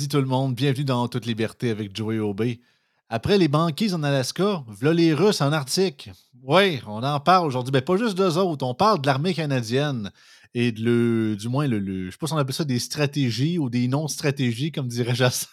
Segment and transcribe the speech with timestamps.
[0.00, 2.60] Dis tout le monde, bienvenue dans Toute Liberté avec Joey Aubé.
[3.08, 6.10] Après les banquises en Alaska, voilà les Russes en Arctique.
[6.42, 7.70] Oui, on en parle aujourd'hui.
[7.72, 10.10] mais ben, pas juste d'eux autres, on parle de l'armée canadienne
[10.52, 13.56] et de le, du moins, le, je sais pas si on appelle ça des stratégies
[13.56, 15.48] ou des non-stratégies, comme dirait Jacinthe.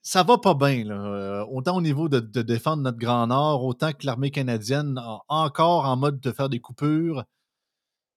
[0.00, 4.06] ça va pas bien, euh, autant au niveau de, défendre notre Grand Nord, autant que
[4.06, 4.98] l'armée canadienne
[5.28, 7.24] encore en mode de faire des coupures.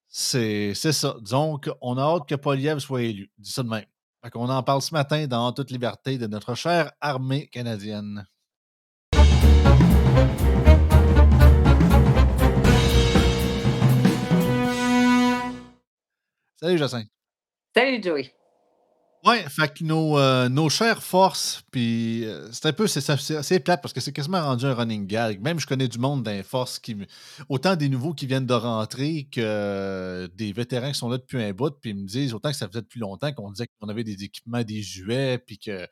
[0.07, 1.17] C'est ça.
[1.29, 3.29] Donc, on a hâte que Poliev soit élu.
[3.37, 3.83] Dis ça de même.
[4.35, 8.27] On en parle ce matin dans toute liberté de notre chère armée canadienne.
[16.59, 17.07] Salut Jacinthe.
[17.75, 18.36] Salut Joey.
[19.27, 23.59] Ouais, fait que nos, euh, nos chères forces, puis euh, c'est un peu, c'est assez
[23.59, 25.41] plate parce que c'est quasiment rendu un running gag.
[25.41, 26.95] Même je connais du monde dans forces qui.
[27.49, 31.43] Autant des nouveaux qui viennent de rentrer que euh, des vétérans qui sont là depuis
[31.43, 33.89] un bout, puis ils me disent autant que ça faisait depuis longtemps qu'on disait qu'on
[33.89, 35.85] avait des équipements, des jouets, puis que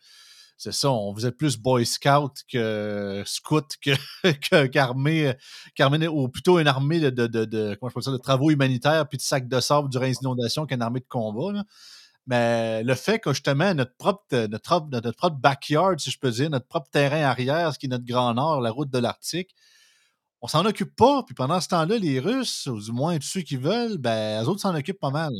[0.57, 7.01] c'est ça, on faisait plus Boy Scout que Scout que, qu'armée, ou plutôt une armée
[7.01, 10.15] de, de, de, comment je de travaux humanitaires puis de sacs de sable durant les
[10.21, 11.51] inondations qu'une armée de combat.
[11.51, 11.65] Là.
[12.27, 16.49] Mais le fait que justement notre propre, notre, notre propre backyard, si je peux dire,
[16.49, 19.55] notre propre terrain arrière, ce qui est notre grand nord, la route de l'Arctique,
[20.41, 21.23] on s'en occupe pas.
[21.23, 24.47] Puis pendant ce temps-là, les Russes, ou du moins tous ceux qui veulent, ben, eux
[24.47, 25.33] autres s'en occupent pas mal.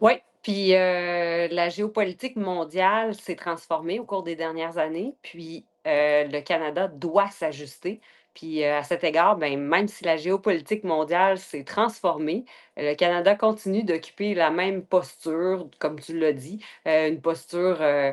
[0.00, 6.24] Oui, puis euh, la géopolitique mondiale s'est transformée au cours des dernières années, puis euh,
[6.24, 8.00] le Canada doit s'ajuster.
[8.34, 12.44] Puis euh, à cet égard, ben, même si la géopolitique mondiale s'est transformée,
[12.76, 18.12] le Canada continue d'occuper la même posture, comme tu l'as dit, euh, une posture euh,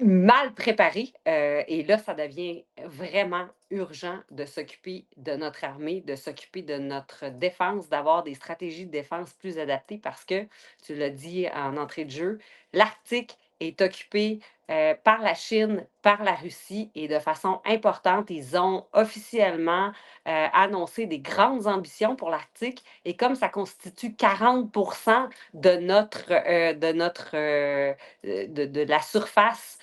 [0.00, 1.12] mal préparée.
[1.26, 7.28] et là, ça devient vraiment urgent de s'occuper de notre armée, de s'occuper de notre
[7.28, 10.46] défense, d'avoir des stratégies de défense plus adaptées parce que,
[10.84, 12.38] tu l'as dit en entrée de jeu,
[12.72, 18.58] l'Arctique est occupé euh, par la Chine, par la Russie et de façon importante, ils
[18.58, 19.92] ont officiellement
[20.26, 22.82] euh, annoncé des grandes ambitions pour l'Arctique.
[23.04, 24.72] Et comme ça constitue 40
[25.54, 26.72] de notre, euh,
[28.24, 29.78] de, de, la surface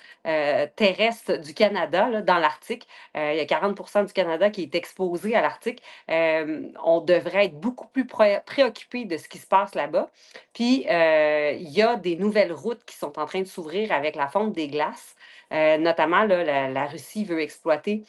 [0.76, 5.42] terrestre du Canada dans l'Arctique, il y a 40% du Canada qui est exposé à
[5.42, 10.10] l'Arctique, on devrait être beaucoup plus préoccupé de ce qui se passe là-bas.
[10.52, 14.28] Puis, il y a des nouvelles routes qui sont en train de s'ouvrir avec la
[14.28, 15.14] fonte des glace.
[15.52, 18.04] Euh, notamment, la, Russie veut exploiter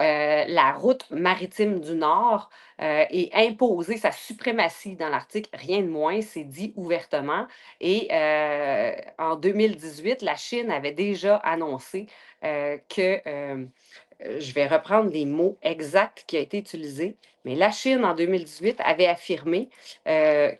[0.00, 2.50] euh, la route maritime du Nord
[2.80, 7.46] euh, et imposer sa suprématie dans l'Arctique, rien de moins, c'est dit ouvertement.
[7.80, 8.08] Et
[9.18, 12.06] en 2018, la Chine avait déjà annoncé
[12.42, 13.20] que,
[14.20, 18.80] je vais reprendre les mots exacts qui ont été utilisés, mais la Chine en 2018
[18.84, 19.68] avait affirmé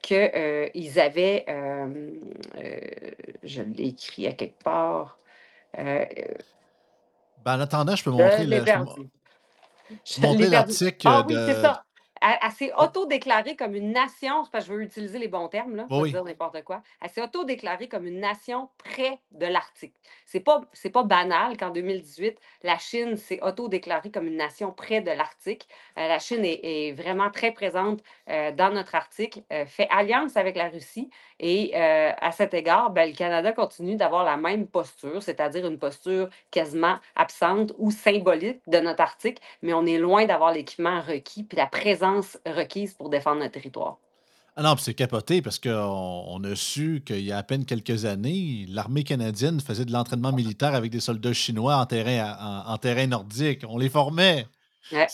[0.03, 1.45] qu'ils avaient,
[3.43, 5.19] je l'ai écrit à quelque part,
[5.79, 6.05] euh,
[7.45, 8.65] ben, en attendant, je peux montrer le.
[10.49, 11.07] L'article.
[11.09, 11.85] Ah oui, c'est ça.
[12.25, 12.85] Elle, s'est oh.
[12.85, 16.63] auto-déclarée comme une nation, parce que je veux utiliser les bons termes, là, dire n'importe
[16.65, 16.83] quoi.
[17.03, 19.95] Elle s'est auto-déclarée comme une nation près de l'Arctique.
[20.25, 25.03] C'est pas, c'est pas banal qu'en 2018, la Chine s'est auto-déclarée comme une nation près
[25.03, 25.69] de l'Arctique.
[25.99, 30.57] Euh, la Chine est, vraiment très présente euh, dans notre Arctique, euh, fait alliance avec
[30.57, 35.67] la Russie et à cet égard, ben, le Canada continue d'avoir la même posture, c'est-à-dire
[35.67, 41.01] une posture quasiment absente ou symbolique de notre Arctique, mais on est loin d'avoir l'équipement
[41.01, 42.14] requis puis la présence
[42.97, 43.99] pour défendre notre territoire.
[44.57, 48.05] Ah non, c'est capoté parce qu'on on a su qu'il y a à peine quelques
[48.05, 53.09] années, l'armée canadienne faisait de l'entraînement militaire avec des soldats chinois en terrain, en terrain
[53.09, 53.65] nordique.
[53.69, 54.47] On les formait.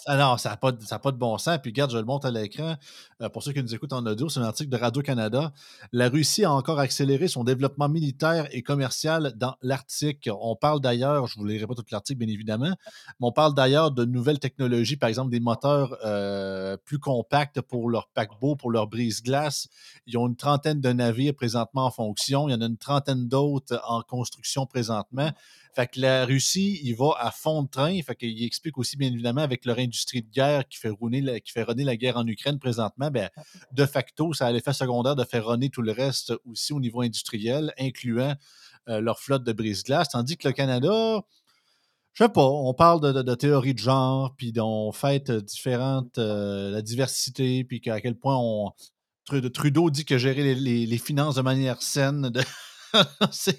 [0.07, 1.59] Ah non, ça n'a pas, pas, de bon sens.
[1.63, 2.77] Puis regarde, je le montre à l'écran.
[3.23, 5.53] Euh, pour ceux qui nous écoutent en audio, c'est un article de Radio-Canada.
[5.93, 10.29] La Russie a encore accéléré son développement militaire et commercial dans l'Arctique.
[10.41, 13.55] On parle d'ailleurs, je ne vous lirai pas tout l'article, bien évidemment, mais on parle
[13.55, 18.71] d'ailleurs de nouvelles technologies, par exemple des moteurs euh, plus compacts pour leur paquebot, pour
[18.71, 19.69] leur brise-glace.
[20.07, 22.49] Ils ont une trentaine de navires présentement en fonction.
[22.49, 25.31] Il y en a une trentaine d'autres en construction présentement.
[25.75, 28.01] Fait que la Russie, il va à fond de train.
[28.03, 31.41] Fait qu'il explique aussi, bien évidemment, avec leur industrie de guerre qui fait rouler la,
[31.41, 33.31] qui fait runner la guerre en Ukraine présentement, ben,
[33.73, 37.03] de facto, ça a l'effet secondaire de faire runner tout le reste aussi au niveau
[37.03, 38.35] industriel, incluant
[38.89, 40.09] euh, leur flotte de brise-glace.
[40.09, 41.23] Tandis que le Canada,
[42.13, 46.83] je sais pas, on parle de, théorie de genre, puis on fête différentes, euh, la
[46.83, 48.73] diversité, puis à quel point on.
[49.55, 52.33] Trudeau dit que gérer les, finances de manière saine,
[53.33, 53.59] c'est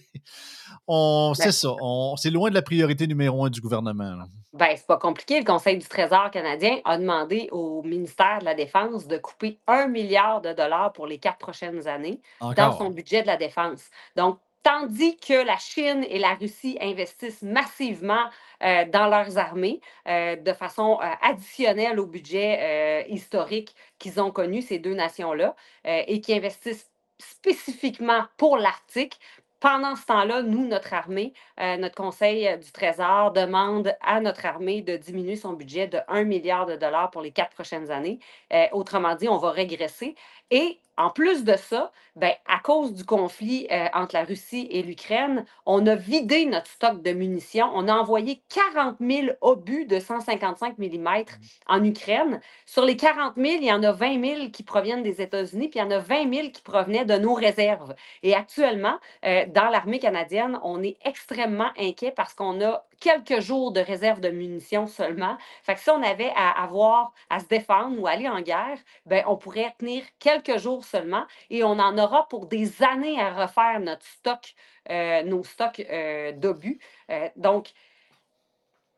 [1.37, 1.69] Ben c'est ça,
[2.17, 4.27] c'est loin de la priorité numéro 1 du gouvernement, là.
[4.53, 5.39] Ben, c'est pas compliqué.
[5.39, 9.87] Le Conseil du Trésor canadien a demandé au ministère de la Défense de couper 1
[9.93, 12.21] 000 000 $ pour les 4 prochaines années
[12.57, 13.89] dans son budget de la défense.
[14.17, 18.25] Donc, tandis que la Chine et la Russie investissent massivement,
[18.61, 24.61] heu, dans leurs armées, heu, de façon, heu, additionnelle au budget, historique qu'ils ont connu,
[24.61, 25.55] ces 2 nations-là,
[25.85, 26.90] et qui investissent
[27.21, 29.19] spécifiquement pour l'Arctique.
[29.59, 34.45] Pendant ce temps-là, nous, notre armée, heu, notre Conseil, heu, du Trésor demande à notre
[34.47, 38.19] armée de diminuer son budget de 1 000 000 $ pour les 4 prochaines années.
[38.53, 40.15] Heu, autrement dit, on va régresser
[40.49, 44.83] et en plus de ça, ben, à cause du conflit, heu, entre la Russie et
[44.83, 47.69] l'Ukraine, on a vidé notre stock de munitions.
[47.73, 51.45] On a envoyé 40 000 obus de 155 millimètres Mmh.
[51.67, 52.41] en Ukraine.
[52.65, 55.79] Sur les 40 000, il y en a 20 000 qui proviennent des États-Unis, puis
[55.79, 59.69] il y en a 20 000 qui provenaient de nos réserves et actuellement, heu, dans
[59.69, 64.87] l'armée canadienne, on est extrêmement inquiets parce qu'on a quelques jours de réserve de munitions
[64.87, 65.37] seulement.
[65.63, 69.23] Fait que si on avait à avoir à se défendre ou aller en guerre, ben,
[69.27, 73.79] on pourrait tenir quelques jours seulement et on en aura pour des années à refaire
[73.81, 74.53] notre stock,
[74.89, 76.79] heu, nos stocks, heu, d'obus.
[77.11, 77.71] Heu, donc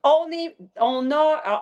[0.04, 1.60] on est on a, heu,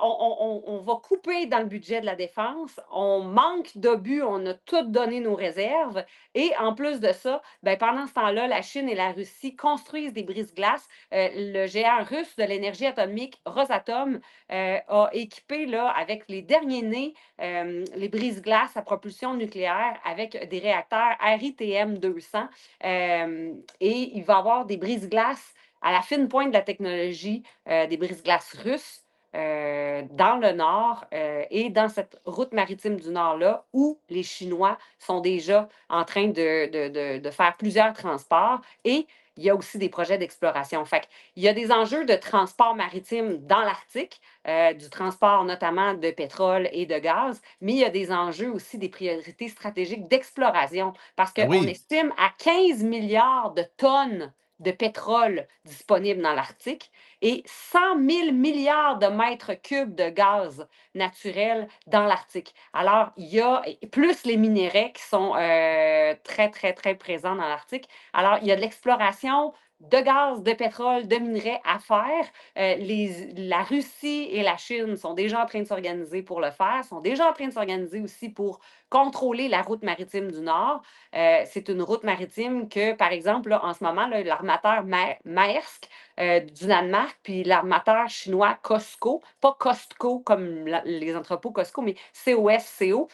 [0.68, 2.80] on va couper dans le budget de la défense.
[2.92, 6.04] On manque d'obus, on a tout donné nos réserves
[6.34, 10.14] et en plus de ça, ben, pendant ce temps-là, la Chine et la Russie construisent
[10.14, 10.88] des brise-glaces.
[11.14, 14.16] Heu, le géant russe de l'énergie atomique Rosatom,
[14.52, 20.60] heu, a équipé là, avec les derniers nés, les brise-glaces à propulsion nucléaire avec des
[20.60, 22.48] réacteurs RITM 200.
[22.82, 27.88] Hem, et il va avoir des brise-glaces à la fine pointe de la technologie, heu,
[27.88, 29.04] des brise-glaces russes,
[29.36, 34.78] heu, dans le nord, heu, et dans cette route maritime du nord-là, où les Chinois
[35.00, 39.08] sont déjà en train de de de de faire plusieurs transports et
[39.38, 40.84] il y a aussi des projets d'exploration.
[40.86, 46.12] Fait qu'il y a des enjeux de transport maritime dans l'Arctique, du transport notamment de
[46.12, 50.94] pétrole et de gaz, mais il y a des enjeux aussi, des priorités stratégiques d'exploration
[51.16, 51.68] parce Ben qu'on oui.
[51.68, 56.92] estime à 15 000 000 de tonnes de pétrole disponible dans l'Arctique
[57.22, 62.54] et 100 000 000 de mètres cubes de gaz naturel dans l'Arctique.
[62.74, 67.48] Alors, il y a plus les minéraux qui sont, heu, très, très, très présents dans
[67.48, 67.88] l'Arctique.
[68.14, 69.54] Alors, il y a de l'exploration
[69.92, 72.26] de gaz, de pétrole, de minerais à faire.
[72.56, 76.84] Les la Russie et la Chine sont déjà en train de s'organiser pour le faire,
[76.88, 80.82] sont déjà en train de s'organiser aussi pour contrôler la route maritime du Nord.
[81.16, 85.88] Heu, c'est une route maritime que, par exemple, là, en ce moment, l'armateur Maer Maersk,
[86.20, 93.08] heu, du Danemark, puis l'armateur chinois COSCO, pas Costco comme les entrepôts Costco, mais C-O-S-C-O.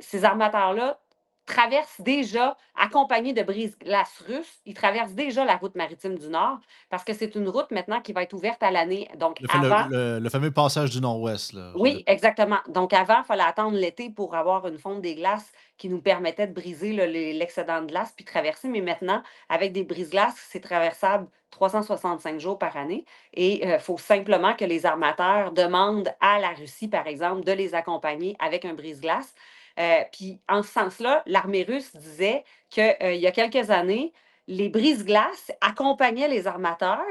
[0.00, 0.98] Ces armateurs-là
[1.46, 6.58] traversent déjà, accompagnés de brise-glaces russes, ils traversent déjà la route maritime du Nord
[6.90, 9.08] parce que c'est une route maintenant qui va être ouverte à l'année.
[9.16, 12.58] Donc Le fa le avant le le fameux passage du Nord-Ouest, oui, exactement.
[12.68, 16.46] Donc avant, il fallait attendre l'été pour avoir une fonte des glaces qui nous permettait
[16.46, 16.92] de briser
[17.34, 18.68] l'excédent de glace puis traverser.
[18.68, 24.54] Mais maintenant, avec des brise-glaces, c'est traversable 365 jours par année et il faut simplement
[24.54, 29.34] que les armateurs demandent à la Russie, par exemple, de les accompagner avec un brise-glace.
[29.78, 32.44] Heu, puis en ce sens-là, l'armée russe disait
[32.74, 34.12] que, heu, il y a quelques années,
[34.48, 37.02] les brise-glaces accompagnaient les armateurs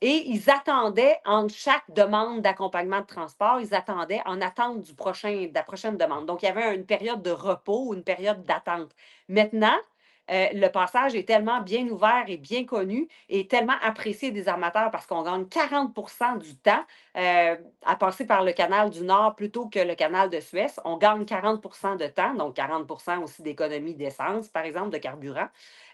[0.00, 5.46] et ils attendaient entre chaque demande d'accompagnement de transport, ils attendaient en attente du prochain
[5.46, 6.26] de la prochaine demande.
[6.26, 8.90] Donc, il y avait un une période de repos une période d'attente.
[9.28, 9.76] Maintenant,
[10.30, 14.90] heu, le passage est tellement bien ouvert et bien connu et tellement apprécié des armateurs
[14.90, 16.84] parce qu'on gagne 40% du temps,
[17.16, 20.66] heu, à passer par le canal du Nord plutôt que le canal de Suez.
[20.84, 25.48] On gagne 40% de temps, donc 40% aussi d'économie d'essence, par exemple, de carburant.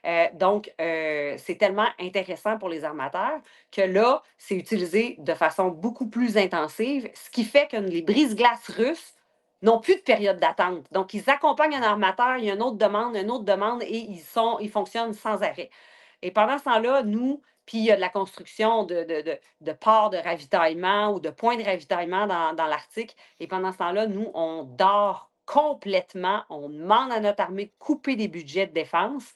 [0.06, 3.40] Heu, donc, c'est tellement intéressant pour les armateurs
[3.72, 8.70] que là, c'est utilisé de façon beaucoup plus intensive, ce qui fait que les brise-glaces
[8.70, 9.14] russes
[9.62, 10.86] n'ont plus de période d'attente.
[10.92, 13.96] Donc, ils accompagnent un armateur, il y a une autre demande, une autre demande et
[13.98, 15.70] ils sont ils fonctionnent sans arrêt.
[16.22, 20.16] Et pendant ce temps-là, nous, puis il y a de la construction de ports de
[20.18, 24.64] ravitaillement ou de points de ravitaillement dans dans l'Arctique et pendant ce temps-là, nous, on
[24.64, 26.44] dort complètement.
[26.50, 29.34] On demande à notre armée de couper des budgets de défense.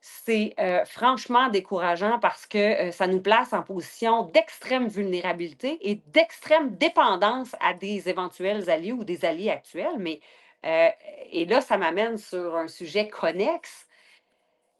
[0.00, 5.96] C'est, heu, franchement décourageant parce que, heu, ça nous place en position d'extrême vulnérabilité et
[6.06, 9.98] d'extrême dépendance à des éventuels alliés ou des alliés actuels.
[9.98, 10.20] Mais,
[10.64, 10.90] heu,
[11.32, 13.86] et là, ça m'amène sur un sujet connexe,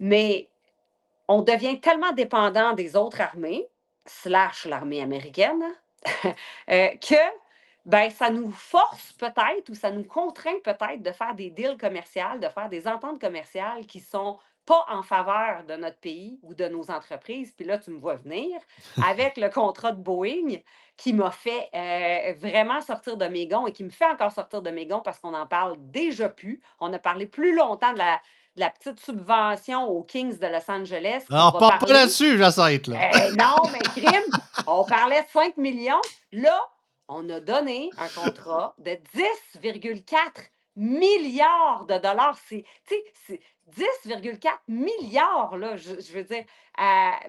[0.00, 0.48] mais
[1.28, 3.68] on devient tellement dépendant des autres armées,
[4.06, 5.64] slash l'armée américaine,
[6.68, 7.16] que,
[7.86, 12.40] ben, ça nous force peut-être ou ça nous contraint peut-être de faire des deals commerciales,
[12.40, 16.68] de faire des ententes commerciales qui sont pas en faveur de notre pays ou de
[16.68, 17.54] nos entreprises.
[17.56, 18.60] Puis là, tu me vois venir
[19.02, 20.58] avec le contrat de Boeing
[20.98, 24.60] qui m'a fait euh, vraiment sortir de mes gonds et qui me fait encore sortir
[24.60, 26.60] de mes gonds parce qu'on en parle déjà plus.
[26.80, 28.20] On a parlé plus longtemps de la,
[28.56, 31.24] la petite subvention aux Kings de Los Angeles.
[31.30, 32.82] On ne parle pas là-dessus, j'essaie.
[32.88, 33.10] Là.
[33.14, 34.30] Euh, non, mais crime,
[34.66, 36.02] on parlait de 5 millions.
[36.32, 36.60] Là,
[37.08, 40.12] on a donné un contrat de 10,4
[40.78, 42.38] milliards de dollars.
[42.46, 46.44] C'est 10,4 milliards, là, je, veux dire,
[46.76, 47.20] à,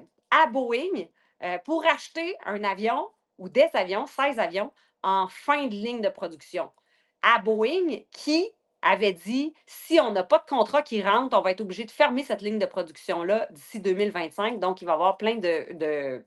[0.52, 1.08] Boeing
[1.44, 4.72] euh, pour acheter un avion ou des avions, 16 avions,
[5.04, 6.72] en fin de ligne de production.
[7.22, 8.50] À Boeing, qui
[8.82, 11.92] avait dit si on n'a pas de contrat qui rentre, on va être obligé de
[11.92, 14.60] fermer cette ligne de production-là d'ici 2025.
[14.60, 16.26] Donc, il va y avoir plein de, de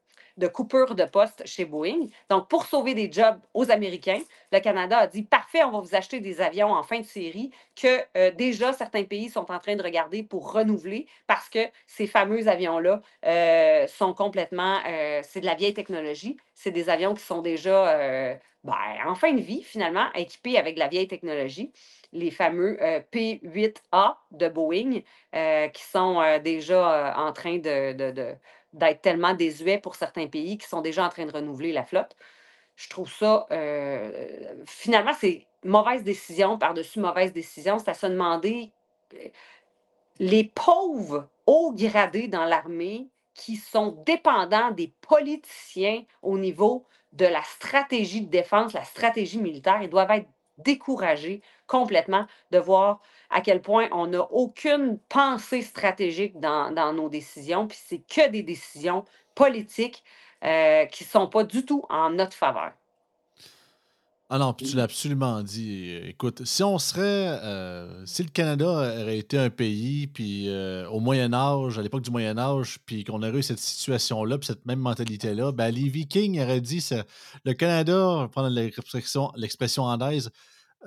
[0.49, 2.07] coupures de postes chez Boeing.
[2.31, 4.21] Donc, pour sauver des jobs aux Américains,
[4.53, 7.51] le Canada a dit parfait, on va vous acheter des avions en fin de série
[7.75, 12.07] que euh, déjà certains pays sont en train de regarder pour renouveler parce que ces
[12.07, 16.37] fameux avions-là euh, sont complètement, euh, c'est de la vieille technologie.
[16.55, 18.75] C'est des avions qui sont déjà ben,
[19.07, 21.73] en fin de vie, finalement, équipés avec de la vieille technologie
[22.15, 22.79] les fameux
[23.11, 25.01] P8A de Boeing,
[25.73, 28.37] qui sont déjà en train de,
[28.73, 32.17] d'être tellement désuets pour certains pays qui sont déjà en train de renouveler la flotte.
[32.77, 37.79] Je trouve ça, euh, finalement, c'est mauvaise décision par-dessus mauvaise décision.
[37.79, 38.73] C'est à se demander,
[39.15, 39.29] euh,
[40.19, 47.43] les pauvres hauts gradés dans l'armée qui sont dépendants des politiciens au niveau de la
[47.43, 53.63] stratégie de défense, la stratégie militaire, ils doivent être découragés complètement de voir à quel
[53.63, 59.05] point on n'a aucune pensée stratégique dans, nos décisions, puis c'est que des décisions
[59.35, 60.05] politiques
[60.45, 62.73] euh, qui ne sont pas du tout en notre faveur.
[64.35, 65.95] Ah non, puis tu l'as absolument dit.
[66.07, 67.39] Écoute, si on serait.
[67.43, 72.11] Euh, si le Canada aurait été un pays, puis euh, au Moyen-Âge, à l'époque du
[72.11, 76.63] Moyen-Âge, puis qu'on aurait eu cette situation-là, puis cette même mentalité-là, ben, les Vikings auraient
[76.63, 77.05] dit ça,
[77.45, 78.49] le Canada, prendre
[79.37, 80.31] l'expression anglaise,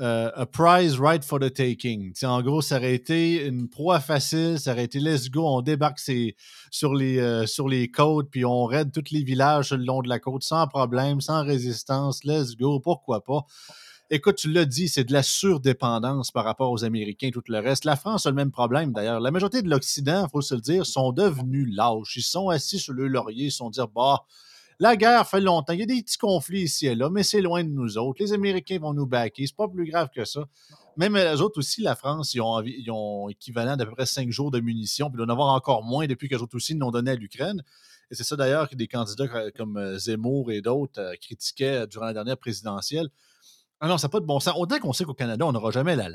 [0.02, 2.14] euh, a prize right for the taking.
[2.24, 6.00] en gros, ça aurait été une proie facile, ça aurait été let's go, on débarque
[6.00, 10.10] sur, les, euh, sur les côtes, puis on raide tous les villages le long de
[10.10, 13.46] la côte sans problème, sans résistance, let's go, pourquoi pas?
[14.12, 17.86] Écoute, tu l'as dit, c'est de la surdépendance par rapport aux Américains, tout le reste.
[17.86, 19.20] La France a le même problème d'ailleurs.
[19.20, 22.16] La majorité de l'Occident, il faut se le dire, sont devenus lâches.
[22.16, 24.26] Ils sont assis sur le laurier, ils sont dit, bah,
[24.80, 25.74] la guerre fait longtemps.
[25.74, 28.22] Il y a des petits conflits ici et là, mais c'est loin de nous autres.
[28.22, 29.48] Les Américains vont nous backer.
[29.48, 30.46] C'est pas plus grave que ça.
[30.98, 34.52] Même les autres aussi, la France, ils ont, ils équivalent d'à peu près cinq jours
[34.52, 37.16] de munitions, puis d'en avoir encore moins depuis que les autres aussi l'ont donné à
[37.16, 37.64] l'Ukraine.
[38.12, 42.06] Et c'est ça d'ailleurs que des candidats comme euh, Zemmour et d'autres euh, critiquaient durant
[42.06, 43.10] la dernière présidentielle.
[43.80, 44.54] Ah non, ça n'a pas de bon sens.
[44.58, 46.08] Autant qu'on sait qu'au Canada, on n'aura jamais la,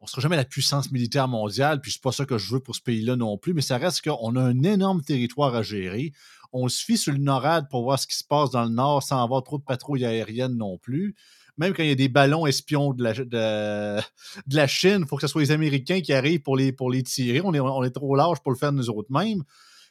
[0.00, 2.60] on ne sera jamais la puissance militaire mondiale, puis c'est pas ça que je veux
[2.60, 6.12] pour ce pays-là non plus, mais ça reste qu'on a un énorme territoire à gérer
[6.52, 9.02] on se fie sur le NORAD pour voir ce qui se passe dans le nord
[9.02, 11.14] sans avoir trop de patrouilles aériennes non plus.
[11.58, 15.26] Même quand il y a des ballons espions de la, Chine, il faut que ce
[15.26, 17.40] soit les Américains qui arrivent pour les, tirer.
[17.42, 17.52] On
[17.84, 19.42] est, trop large pour le faire nous autres mêmes.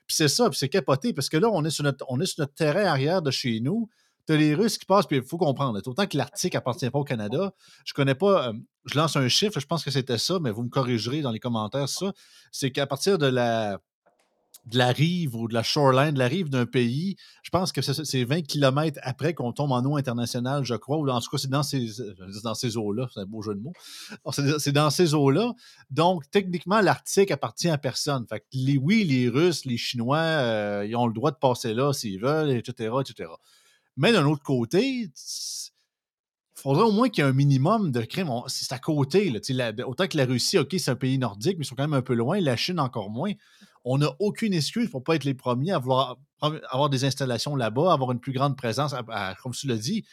[0.07, 3.21] Puis c'est ça, puis c'est capoté, parce que là, on est sur notre, terrain arrière
[3.21, 3.89] de chez nous.
[4.25, 5.81] Tu as les Russes qui passent, puis il faut comprendre.
[5.85, 8.47] Autant que l'Arctique appartient pas au Canada, je connais pas.
[8.47, 8.53] Euh,
[8.85, 11.39] je lance un chiffre, je pense que c'était ça, mais vous me corrigerez dans les
[11.39, 11.87] commentaires.
[12.51, 13.79] C'est qu'à partir de la
[14.67, 17.81] de la rive ou de la shoreline, de la rive d'un pays, je pense que
[17.81, 21.37] c'est 20 km après qu'on tombe en eau internationale, je crois, ou en tout cas,
[21.37, 21.87] c'est dans ces,
[22.53, 23.73] ces eaux-là, c'est un beau jeu de mots.
[24.59, 25.53] C'est dans ces eaux-là.
[25.89, 28.25] Donc, techniquement, l'Arctique appartient à personne.
[28.51, 32.19] Les, oui, les Russes, les Chinois, euh, ils ont le droit de passer là s'ils
[32.19, 33.29] veulent, etc., etc.
[33.95, 35.11] Mais d'un autre côté, il
[36.55, 38.29] faudrait au moins qu'il y ait un minimum de crimes.
[38.47, 39.33] C'est à côté.
[39.85, 42.01] Autant que la Russie, OK, c'est un pays nordique, mais ils sont quand même un
[42.01, 42.39] peu loin.
[42.41, 43.31] La Chine, encore moins
[43.89, 45.81] on n'a aucune excuse pour ne pas être les premiers à
[46.69, 48.93] avoir des installations là-bas, avoir une plus grande présence.
[49.41, 50.05] comme tu l'as dit,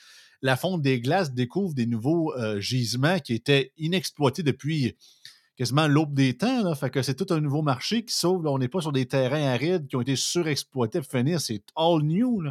[0.43, 4.95] la fonte des glaces découvre des nouveaux euh, gisements qui étaient inexploités depuis
[5.57, 6.63] quasiment l'aube des temps.
[6.63, 6.75] Là.
[6.75, 8.51] Fait que c'est tout un nouveau marché qui s'ouvre.
[8.51, 11.41] On n'est pas sur des terrains arides qui ont été surexploités pour finir.
[11.41, 12.43] C'est all new.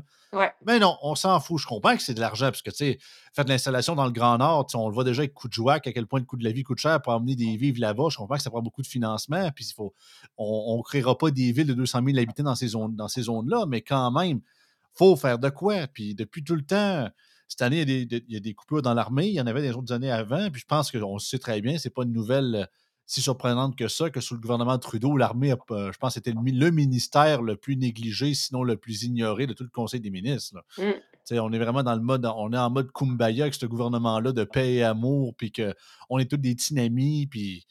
[0.65, 1.59] Mais non, on s'en fout.
[1.59, 2.97] Je comprends que c'est de l'argent parce que, tu sais,
[3.33, 6.07] faire de l'installation dans le Grand Nord, on le voit déjà avec Coudjouac, à quel
[6.07, 8.05] point le coût de la vie coûte cher pour amener des vivres là-bas.
[8.09, 9.51] Je comprends que ça prend beaucoup de financement.
[9.51, 9.93] Puis il faut,
[10.37, 13.23] on ne créera pas des villes de 200 000 habitants dans ces zones-là, dans ces
[13.23, 15.87] zones mais quand même, il faut faire de quoi.
[15.87, 17.09] Puis depuis tout le temps,
[17.47, 19.27] cette année, il y a des, il y a des coupures dans l'armée.
[19.27, 20.49] Il y en avait des autres années avant.
[20.49, 22.67] Puis je pense qu'on sait très bien, c'est pas une nouvelle
[23.05, 26.31] si surprenante que ça, que sous le gouvernement de Trudeau, l'armée, euh, je pense, c'était
[26.31, 30.63] le, ministère le plus négligé, sinon le plus ignoré de tout le Conseil des ministres.
[30.77, 30.91] Mmh.
[31.39, 34.43] On est vraiment dans le mode, on est en mode Kumbaya avec ce gouvernement-là de
[34.43, 37.65] paix et amour, puis qu'on est tous des petits amis, puis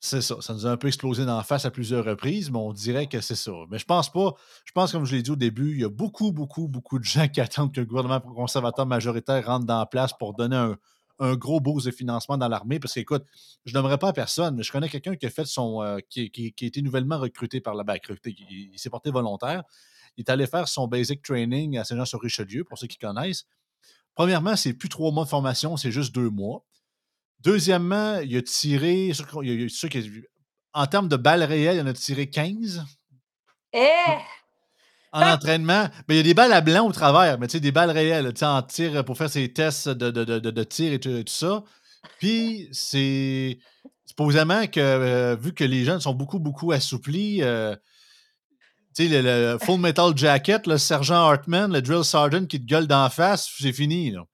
[0.00, 0.36] C'est ça.
[0.40, 3.06] Ça nous a un peu explosé dans la face à plusieurs reprises, mais on dirait
[3.06, 3.52] que c'est ça.
[3.70, 4.34] Mais je pense pas.
[4.64, 7.04] Je pense, comme je l'ai dit au début, il y a beaucoup, beaucoup, beaucoup de
[7.04, 10.76] gens qui attendent que le gouvernement conservateur majoritaire rentre dans la place pour donner un,
[11.36, 12.78] gros boost de financement dans l'armée.
[12.78, 13.24] Parce qu'écoute,
[13.64, 15.82] je n'aimerais pas à personne, mais je connais quelqu'un qui a fait son.
[15.82, 18.08] Euh, qui, a été nouvellement recruté par la BAC.
[18.26, 19.64] Il, il s'est porté volontaire.
[20.16, 23.46] Il est allé faire son basic training à Saint-Jean-sur-Richelieu, pour ceux qui connaissent.
[24.14, 26.64] Premièrement, c'est plus trois mois de formation, c'est juste deux mois.
[27.40, 29.12] Deuxièmement, il a tiré.
[30.74, 32.84] En termes de balles réelles, il en a tiré 15.
[33.72, 33.80] Eh!
[35.12, 37.60] En entraînement, mais il y a des balles à blanc au travers, mais tu sais,
[37.60, 41.00] des balles réelles, tu sais, en tir pour faire ses tests de, de, tir et
[41.00, 41.62] tout, ça.
[42.18, 43.58] Puis, c'est
[44.06, 47.76] supposément que, euh, vu que les jeunes sont beaucoup, beaucoup assouplis, euh,
[48.94, 52.86] tu sais, le, Full Metal Jacket, le sergent Hartman, le drill sergeant qui te gueule
[52.86, 54.12] d'en face, c'est fini.
[54.12, 54.24] Là.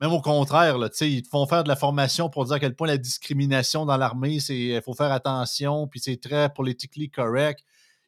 [0.00, 2.74] Même au contraire, là, ils te font faire de la formation pour dire à quel
[2.74, 7.60] point la discrimination dans l'armée, c'est il faut faire attention, puis c'est très politically correct.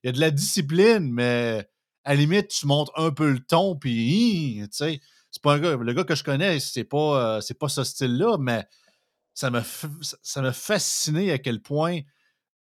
[0.03, 1.69] Il y a de la discipline, mais
[2.05, 5.01] à la limite, tu montes un peu le ton, puis c'est
[5.43, 5.77] pas un gars.
[5.77, 8.67] Le gars que je connais, c'est pas, euh, pas ce style-là, mais
[9.35, 12.01] ça m'a fasciné à quel point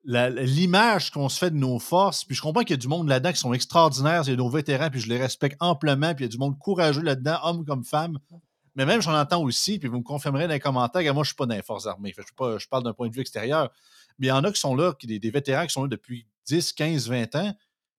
[0.03, 3.07] l'image qu'on se fait de nos forces, puis je comprends qu'il y a du monde
[3.07, 6.25] là-dedans qui sont extraordinaires, il y a nos vétérans, puis je les respecte amplement, puis
[6.25, 8.17] il y a du monde courageux là-dedans, hommes comme femmes.
[8.75, 11.29] Mais même, j'en entends aussi, puis vous me confirmerez dans les commentaires, que moi, je
[11.29, 12.13] suis pas dans les forces armées.
[12.17, 13.69] Je, parle d'un point de vue extérieur.
[14.17, 16.25] Mais il y en a qui sont là, qui, des, vétérans qui sont là depuis
[16.45, 17.53] 10, 15, 20 ans,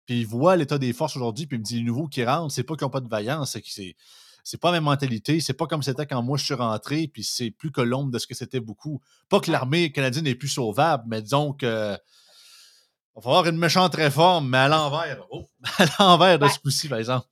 [0.06, 2.52] puis ils voient l'état des forces aujourd'hui, puis ils me disent les nouveaux qui rentrent,
[2.52, 3.96] c'est pas qu'ils n'ont pas de vaillance, c'est que c'est.
[4.44, 7.22] C'est pas la même mentalité, c'est pas comme c'était quand moi je suis rentré, puis
[7.22, 9.00] c'est plus que l'ombre de ce que c'était beaucoup.
[9.28, 11.92] Pas que l'armée canadienne n'est plus sauvable, mais disons que.
[11.94, 15.24] Il va falloir une méchante réforme, mais à l'envers.
[15.30, 15.46] Oh,
[15.78, 17.26] à l'envers de ce coup-ci, par exemple.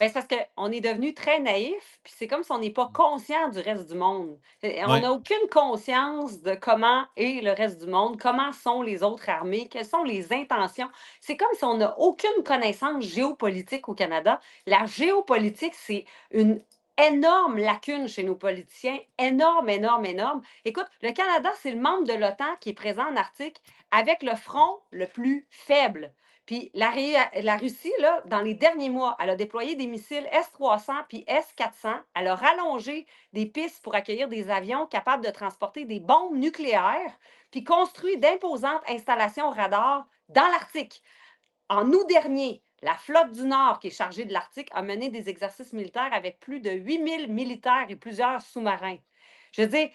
[0.00, 2.90] Ben, c'est parce qu'on est devenu très naïf, puis c'est comme si on n'est pas
[2.92, 4.38] conscient du reste du monde.
[4.62, 9.28] On n'a aucune conscience de comment est le reste du monde, comment sont les autres
[9.28, 10.90] armées, quelles sont les intentions.
[11.20, 14.40] C'est comme si on n'a aucune connaissance géopolitique au Canada.
[14.66, 16.60] La géopolitique, c'est une
[16.98, 20.42] énorme lacune chez nos politiciens, énorme, énorme, énorme.
[20.64, 23.60] Écoute, le Canada, c'est le membre de l'OTAN qui est présent en Arctique
[23.92, 26.12] avec le front le plus faible.
[26.46, 26.92] Puis la,
[27.40, 31.94] la, Russie, là, dans les derniers mois, elle a déployé des missiles S-300 puis S-400.
[32.14, 37.18] Elle a rallongé des pistes pour accueillir des avions capables de transporter des bombes nucléaires,
[37.50, 41.02] puis construit d'imposantes installations radar dans l'Arctique.
[41.70, 45.30] En août dernier, la flotte du Nord, qui est chargée de l'Arctique, a mené des
[45.30, 48.98] exercices militaires avec plus de 8000 militaires et plusieurs sous-marins.
[49.52, 49.88] Je veux dire,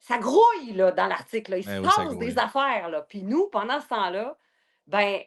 [0.00, 1.48] ça grouille là, dans l'Arctique.
[1.50, 2.88] Il se passe des affaires.
[2.88, 3.02] Là.
[3.02, 4.38] Puis nous, pendant ce temps-là,
[4.86, 5.20] ben,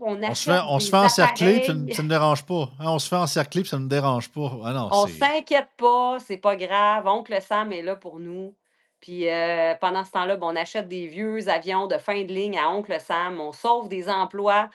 [0.00, 2.70] on, se fait, on se fait encercler, puis ça, ne me dérange pas.
[2.80, 4.50] Hein, on se fait encercler, puis ça ne me dérange pas.
[4.64, 7.06] Ah non, on s'inquiète pas, c'est pas grave.
[7.06, 8.54] Oncle Sam est là pour nous.
[9.00, 12.58] Puis euh, pendant ce temps-là, ben, on achète des vieux avions de fin de ligne
[12.58, 14.70] à Oncle Sam, on sauve des emplois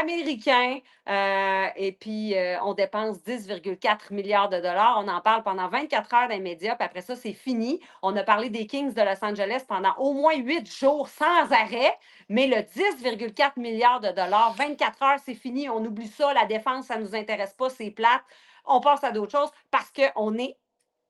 [0.00, 0.78] américain.
[1.08, 5.02] Euh, et puis, euh, on dépense 10,4 milliards de dollars.
[5.04, 7.80] On en parle pendant 24 heures dans médias, puis après ça, c'est fini.
[8.02, 11.96] On a parlé des Kings de Los Angeles pendant au moins 8 jours sans arrêt,
[12.28, 15.68] mais le 10,4 milliards de dollars, 24 heures, c'est fini.
[15.68, 16.32] On oublie ça.
[16.32, 18.22] La défense, ça ne nous intéresse pas, c'est plate.
[18.66, 20.56] On passe à d'autres choses parce qu'on n'est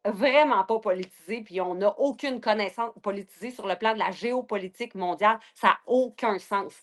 [0.04, 4.94] vraiment pas politisé, puis on n'a aucune connaissance politisée sur le plan de la géopolitique
[4.94, 5.38] mondiale.
[5.54, 6.74] Ça n'a aucun sens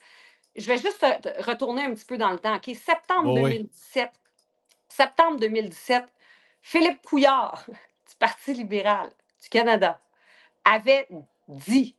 [0.56, 1.06] je vais juste
[1.40, 2.56] retourner un petit peu dans le temps.
[2.56, 4.12] OK, septembre 2017.
[4.92, 6.04] Septembre 2017,
[6.62, 7.64] Philippe Couillard,
[8.10, 9.10] du Parti libéral
[9.42, 10.02] du Canada,
[10.66, 11.08] avait
[11.48, 11.96] dit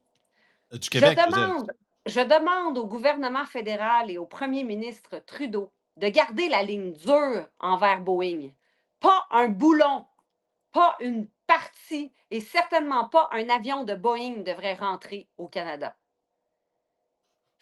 [0.73, 1.73] euh, du Québec, je, demande,
[2.05, 7.47] je demande au gouvernement fédéral et au premier ministre Trudeau de garder la ligne dure
[7.61, 8.51] envers Boeing.
[9.01, 10.07] Pas un boulon,
[10.73, 15.97] pas une partie et certainement pas un avion de Boeing devrait rentrer au Canada.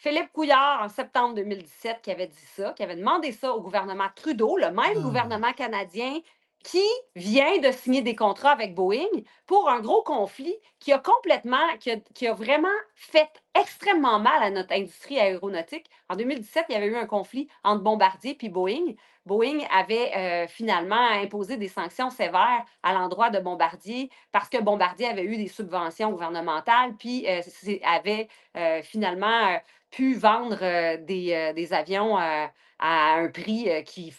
[0.02, 4.06] Philippe Couillard, en septembre 2017, qui avait dit ça, qui avait demandé ça au gouvernement
[4.16, 5.00] Trudeau, le même ah.
[5.00, 6.20] gouvernement canadien
[6.64, 9.08] qui vient de signer des contrats avec Boeing
[9.46, 11.66] pour un gros conflit qui a complètement,
[12.14, 15.90] qui a, vraiment fait extrêmement mal à notre industrie aéronautique.
[16.08, 18.94] En 2017, il y avait eu un conflit entre Bombardier et Boeing.
[19.26, 25.08] Boeing avait euh, finalement imposé des sanctions sévères à l'endroit de Bombardier parce que Bombardier
[25.08, 27.42] avait eu des subventions gouvernementales, puis euh,
[27.84, 29.60] avait euh, finalement
[29.90, 30.58] pu vendre
[31.06, 32.50] des, des, avions à
[32.80, 34.12] un prix qui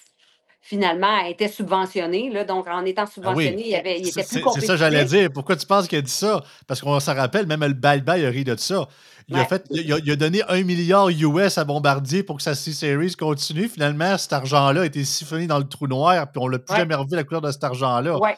[0.62, 2.30] finalement, était subventionné.
[2.30, 4.62] Là, donc, en étant ah subventionné, il, avait, il était plus compétitif.
[4.62, 5.30] C'est ça j'allais dire.
[5.34, 6.44] Pourquoi tu penses qu'il a dit ça?
[6.68, 8.88] Parce qu'on s'en rappelle, même le bye-bye a ri de ça.
[9.28, 13.16] Il, a fait, il, a, donné un milliard US à Bombardier pour que sa C-Series
[13.16, 13.70] continue.
[13.70, 16.96] Finalement, cet argent-là a été siphonné dans le trou noir, puis on l'a plus jamais
[16.96, 18.20] revu la couleur de cet argent-là.
[18.20, 18.36] Ouais.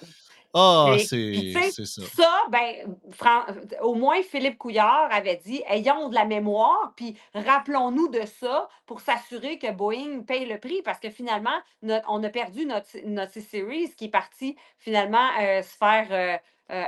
[0.56, 2.06] Ah, c'est ça.
[2.16, 3.44] ça, ben, Fran
[3.82, 9.02] au moins Philippe Couillard avait dit: «Ayons de la mémoire, puis rappelons-nous de ça pour
[9.02, 10.82] s'assurer que Boeing paye le prix».
[10.84, 15.62] Parce que finalement, notre on a perdu notre notre C-Series qui est parti finalement, heu,
[15.63, 16.39] se faire, heu,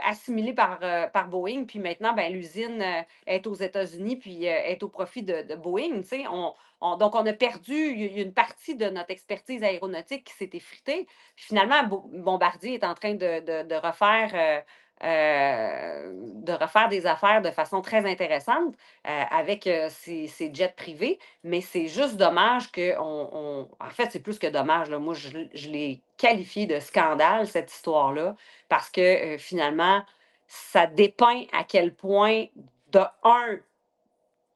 [0.06, 1.66] assimiler par, heu, par Boeing.
[1.66, 6.02] Puis maintenant, ben, l'usine, heu, est aux États-Unis, puis, est au profit de de Boeing.
[6.32, 6.54] On
[6.94, 11.08] on donc on a perdu, une partie de notre expertise aéronautique qui s'est effritée.
[11.36, 14.64] Finalement, Bo Bombardier est en train de refaire, heu
[15.04, 18.76] heu, de refaire des affaires de façon très intéressante,
[19.08, 21.20] heu, avec, ses jets privés.
[21.44, 24.90] Mais c'est juste dommage qu'on on en fait, c'est plus que dommage.
[24.92, 28.36] Moi, je je l'ai qualifié de scandale, cette histoire-là,
[28.70, 30.02] parce que, finalement,
[30.48, 32.46] ça dépeint à quel point,
[32.92, 33.60] de un,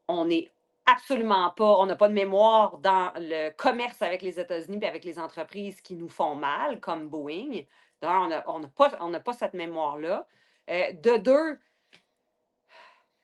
[0.07, 0.49] on est
[0.91, 5.03] absolument pas on n'a pas de mémoire dans le commerce avec les États-Unis puis avec
[5.05, 7.61] les entreprises qui nous font mal, comme Boeing.
[8.01, 8.41] On n'a
[8.75, 10.27] pas pas cette mémoire-là.
[10.69, 11.59] Heu, de 2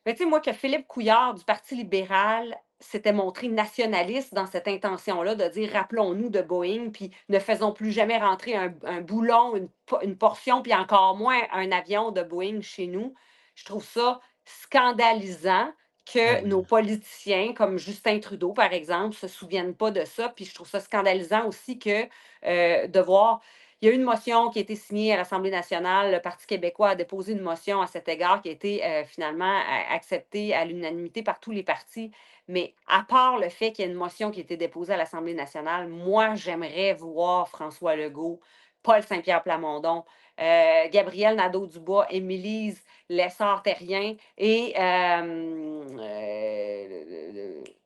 [0.05, 4.67] mais tu sais, moi, que Philippe Couillard du Parti libéral s'était montré nationaliste dans cette
[4.67, 9.69] intention-là de dire: «Rappelons-nous de Boeing, puis ne faisons plus jamais rentrer un boulon, une
[10.03, 13.15] une portion, puis encore moins un avion de Boeing chez nous».
[13.55, 15.73] Je trouve ça scandalisant
[16.05, 16.45] que oui.
[16.45, 20.29] nos politiciens, comme Justin Trudeau, par exemple, se souviennent pas de ça.
[20.29, 22.05] Puis je trouve ça scandalisant aussi que,
[22.45, 23.41] heu, de voir
[23.81, 26.11] il y a eu une motion qui a été signée à l'Assemblée nationale.
[26.11, 29.59] Le Parti québécois a déposé une motion à cet égard qui a été, heu, finalement
[29.89, 32.11] acceptée à l'unanimité par tous les partis.
[32.47, 34.97] Mais à part le fait qu'il y a une motion qui a été déposée à
[34.97, 38.39] l'Assemblée nationale, moi, j'aimerais voir François Legault,
[38.83, 40.05] Paul Saint-Pierre Plamondon,
[40.39, 46.15] heu, Gabriel Nadeau-Dubois, Émilise Lessard-Terrien et le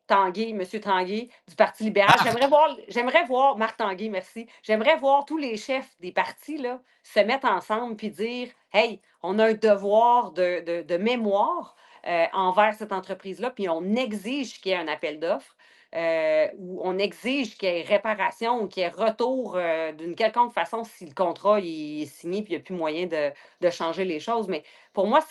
[0.07, 2.15] Tanguay, monsieur Tanguay du Parti libéral.
[2.17, 2.23] Marc!
[2.23, 4.47] J'aimerais voir j'aimerais voir Marc Tanguay, merci.
[4.63, 9.37] J'aimerais voir tous les chefs des partis, là, se mettre ensemble puis dire: «Hey, on
[9.39, 11.75] a un devoir de de de mémoire,
[12.07, 15.55] heu, envers cette entreprise-là, puis on exige qu'il y ait un appel d'offres,
[15.95, 20.15] heu, ou on exige qu'il y ait réparation ou qu'il y ait retour, heu, d'une
[20.15, 24.05] quelconque façon si le contrat est signé puis il y a plus moyen de changer
[24.05, 24.47] les choses».
[24.49, 25.21] Mais pour moi,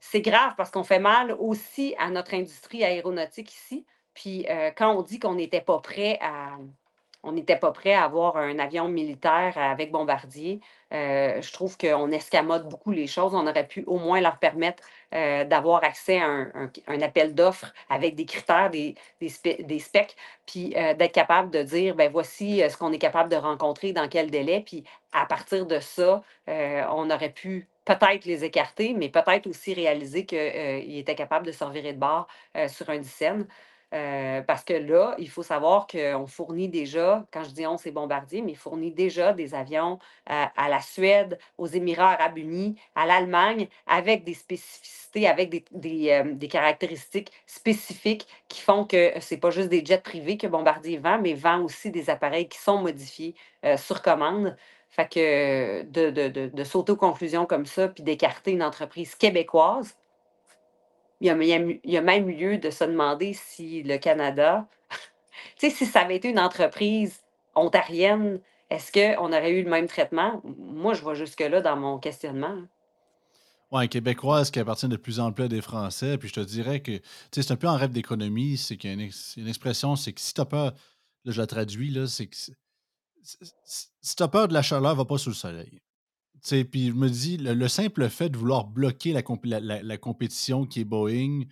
[0.00, 3.86] c'est grave parce qu'on fait mal aussi à notre industrie aéronautique ici.
[4.14, 6.58] Puis, heu, quand on dit qu'on n'était pas prêt à
[7.22, 10.60] on n'était pas prêt à avoir un avion militaire avec Bombardier,
[10.92, 13.34] heu, je trouve qu'on escamote beaucoup les choses.
[13.34, 14.82] On aurait pu au moins leur permettre,
[15.14, 16.26] heu, d'avoir accès à
[16.86, 18.94] un appel d'offres avec des critères, des
[19.78, 23.92] specs, puis, heu, d'être capable de dire: «Ben, voici, ce qu'on est capable de rencontrer,
[23.92, 24.60] dans quel délai».
[24.64, 30.24] Puis à partir de ça, on aurait pu peut-être les écarter, mais peut-être aussi réaliser
[30.26, 32.26] qu'ils étaient capables de se revirer de bord,
[32.68, 33.46] sur un dixaine.
[33.92, 37.90] Heu, parce que là, il faut savoir qu'on fournit déjà, quand je dis on, c'est
[37.90, 43.06] Bombardier, mais fournit déjà des avions à à la Suède, aux Émirats arabes unis, à
[43.06, 49.68] l'Allemagne, avec des spécificités, avec des des caractéristiques spécifiques qui font que c'est pas juste
[49.70, 53.34] des jets privés que Bombardier vend, mais vend aussi des appareils qui sont modifiés,
[53.76, 54.56] sur commande.
[54.88, 59.96] Fait que de de de comme ça, puis d'écarter une entreprise québécoise
[61.20, 61.26] il
[61.84, 64.66] y a même lieu de se demander si le Canada
[65.58, 67.20] tu sais, si ça avait été une entreprise
[67.54, 70.40] ontarienne, est-ce qu'on aurait eu le même traitement?
[70.44, 72.56] Moi, je vais jusque-là dans mon questionnement.
[73.72, 76.18] Ouais, québécoise qui appartient de plus en plus à des Français.
[76.18, 78.56] Puis je te dirais que, c'est un peu un rêve d'économie.
[78.56, 80.72] C'est qu'il y a une ex une expression, c'est que si tu as peur
[81.24, 82.52] là, je la traduis, là, c'est que si
[83.22, 85.80] si si si tu as peur de la chaleur, va pas sous le soleil.
[86.42, 89.82] Puis je me dis, le le simple fait de vouloir bloquer la comp la la
[89.82, 91.44] la compétition qui est Boeing,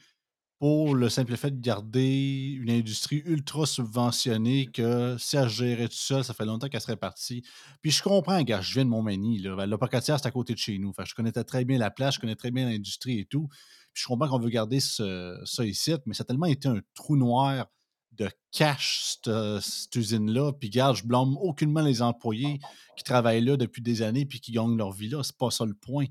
[0.59, 5.93] pour le simple fait de garder une industrie ultra subventionnée que si elle gérait toute
[5.93, 7.45] seule, ça fait longtemps qu'elle serait partie.
[7.81, 10.59] Puis je comprends, regarde, je viens de Montmagny, ben, le Pocatière, c'est à côté de
[10.59, 10.93] chez nous.
[11.05, 13.47] Je connaissais très bien la place, je connais très bien l'industrie et tout.
[13.93, 17.17] Puis je comprends qu'on veut garder ça ici, mais ça a tellement été un trou
[17.17, 17.67] noir
[18.13, 20.53] de cash, cette cette usine-là.
[20.53, 22.59] Puis regarde, je blâme aucunement les employés
[22.97, 25.65] qui travaillent là depuis des années puis qui gagnent leur vie là, c'est pas ça
[25.65, 26.07] le point.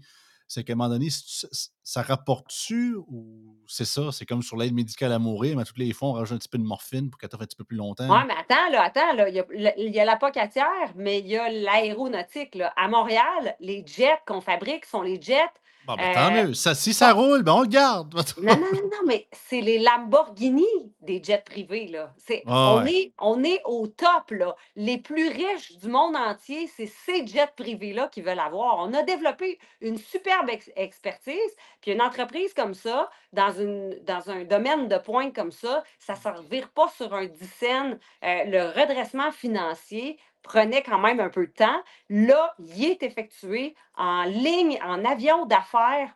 [0.50, 1.10] C'est qu'à un moment donné,
[1.84, 5.76] ça rapporte-tu ou c'est ça, c'est comme sur l'aide médicale à mourir, mais à tous
[5.76, 7.66] les fois, on rajoute un petit peu de morphine pour qu'elle t'offre un petit peu
[7.66, 8.10] plus longtemps?
[8.10, 10.94] Ouais, mais attends là, attends là, il y a le il y a la Pocatière,
[10.96, 12.72] mais il y a l'aéronautique, là.
[12.78, 15.52] À Montréal, les jets qu'on fabrique sont les jets,
[15.88, 16.54] Bon, ben, tant heu, mieux.
[16.54, 18.14] Ça si ça roule, ben, on le garde.
[18.38, 20.66] Non, non, non, non, mais c'est les Lamborghini
[21.00, 22.14] des jets privés, là.
[22.30, 22.92] Ouais, on ouais.
[22.92, 24.56] est on est au top, là.
[24.76, 28.80] Les plus riches du monde entier, c'est ces jets privés-là qu'ils veulent avoir.
[28.80, 34.30] On a développé une superbe ex expertise, puis une entreprise comme ça, dans une dans
[34.30, 37.98] un domaine de pointe comme ça, ça se revire pas sur un dixaine.
[38.26, 41.82] Heu, le redressement financier prenait quand même un peu de temps.
[42.10, 46.14] Là, il est effectué en ligne, en avion d'affaires,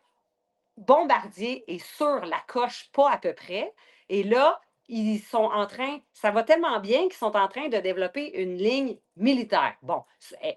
[0.76, 3.72] bombardier et sur la coche, pas à peu près.
[4.08, 7.78] Et là, ils sont en train, ça va tellement bien qu'ils sont en train de
[7.78, 9.74] développer une ligne militaire.
[9.82, 10.02] Bon,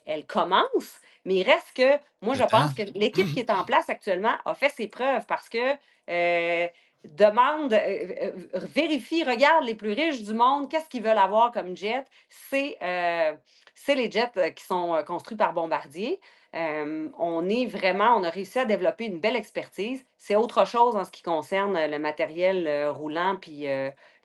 [0.05, 3.89] elle, commence, mais il reste que, moi, je pense que l'équipe qui est en place
[3.89, 5.75] actuellement a fait ses preuves parce que
[6.09, 6.67] euh,
[7.05, 11.77] demande, euh, euh, vérifie, regarde les plus riches du monde, qu'est-ce qu'ils veulent avoir comme
[11.77, 12.03] jet?
[12.29, 12.77] C'est
[13.87, 16.19] les jets qui sont construits par Bombardier.
[16.53, 20.05] on est vraiment, on a réussi à développer une belle expertise.
[20.17, 23.67] C'est autre chose en ce qui concerne le matériel roulant puis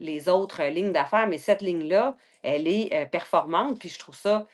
[0.01, 4.47] les autres lignes d'affaires, mais cette ligne-là, elle est performante, puis je trouve ça,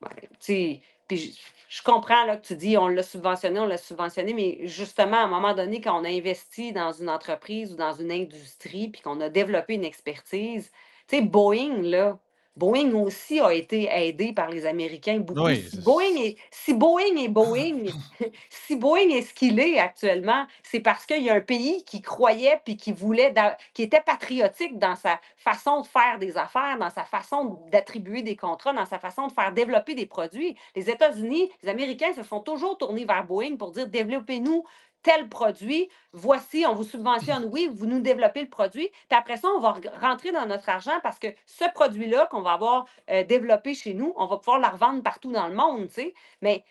[0.00, 4.66] ben, puis je, comprends là, que tu dis on l'a subventionné, on l'a subventionné, mais
[4.66, 8.10] justement, à un moment donné, quand on a investi dans une entreprise ou dans une
[8.10, 10.70] industrie, puis qu'on a développé une expertise,
[11.08, 12.18] tu sais, Boeing, là,
[12.56, 15.48] Boeing aussi a été aidé par les Américains beaucoup.
[15.50, 17.84] si, Boeing est, si Boeing est Boeing,
[18.50, 22.00] si Boeing est ce qu'il est actuellement, c'est parce qu'il y a un pays qui
[22.00, 23.34] croyait puis qui voulait,
[23.74, 28.36] qui était patriotique dans sa façon de faire des affaires, dans sa façon d'attribuer des
[28.36, 30.56] contrats, dans sa façon de faire développer des produits.
[30.74, 34.64] Les États-Unis, les Américains se sont toujours tournés vers Boeing pour dire développez-nous
[35.06, 39.46] tel produit, voici, on vous subventionne, oui, vous nous développez le produit, puis après ça,
[39.56, 43.74] on va rentrer dans notre argent parce que ce produit-là qu'on va avoir euh, développé
[43.74, 46.14] chez nous, on va pouvoir le revendre partout dans le monde, tu sais.
[46.42, 46.64] Mais.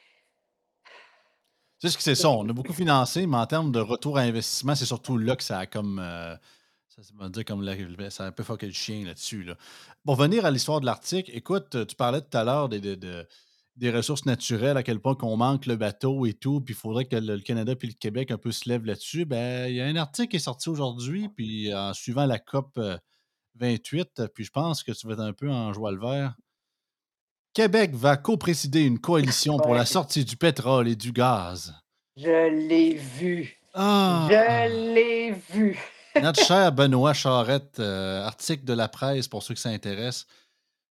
[1.80, 2.30] C'est ce que c'est ça?
[2.30, 5.44] On a beaucoup financé, mais en termes de retour à investissement, c'est surtout là que
[5.44, 6.00] ça a comme.
[6.00, 6.36] Euh,
[6.90, 7.66] ça veut dire comme
[8.10, 9.44] ça a un peu fucké le chien là-dessus.
[9.44, 9.56] Là.
[10.06, 13.28] Pour venir à l'histoire de l'article, écoute, tu parlais tout à l'heure de, de
[13.76, 17.06] des ressources naturelles, à quel point qu'on manque le bateau et tout, puis il faudrait
[17.06, 19.26] que le, Canada puis le Québec un peu se lèvent là-dessus.
[19.26, 22.80] Ben, il y a un article qui est sorti aujourd'hui, puis en suivant la COP
[23.56, 26.36] 28, euh, puis je pense que tu vas être un peu en joie le vert.
[27.54, 31.74] Québec va co-présider une coalition pour la sortie du pétrole et du gaz.
[32.18, 33.58] Je l'ai vu.
[33.74, 34.28] Ah!
[34.30, 35.80] Je l'ai vu.
[36.22, 40.28] Notre cher Benoît Charette, euh, article de la presse pour ceux qui s'intéressent.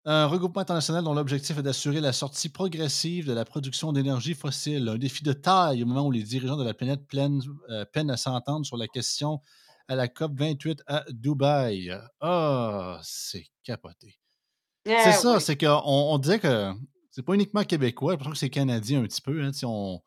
[0.09, 4.87] Un regroupement international dont l'objectif est d'assurer la sortie progressive de la production d'énergie fossile.
[4.87, 8.15] Un défi de taille au moment où les dirigeants de la planète euh, peinent à
[8.15, 9.41] s'entendre sur la question
[9.89, 11.93] à la COP 28 à Dubaï.
[12.21, 14.17] Ah, c'est capoté.
[14.85, 16.71] c'est ah ça, c'est qu'on on disait que
[17.11, 19.43] c'est pas uniquement québécois, je pense que c'est canadien un petit peu.
[19.43, 19.99] Hein, on,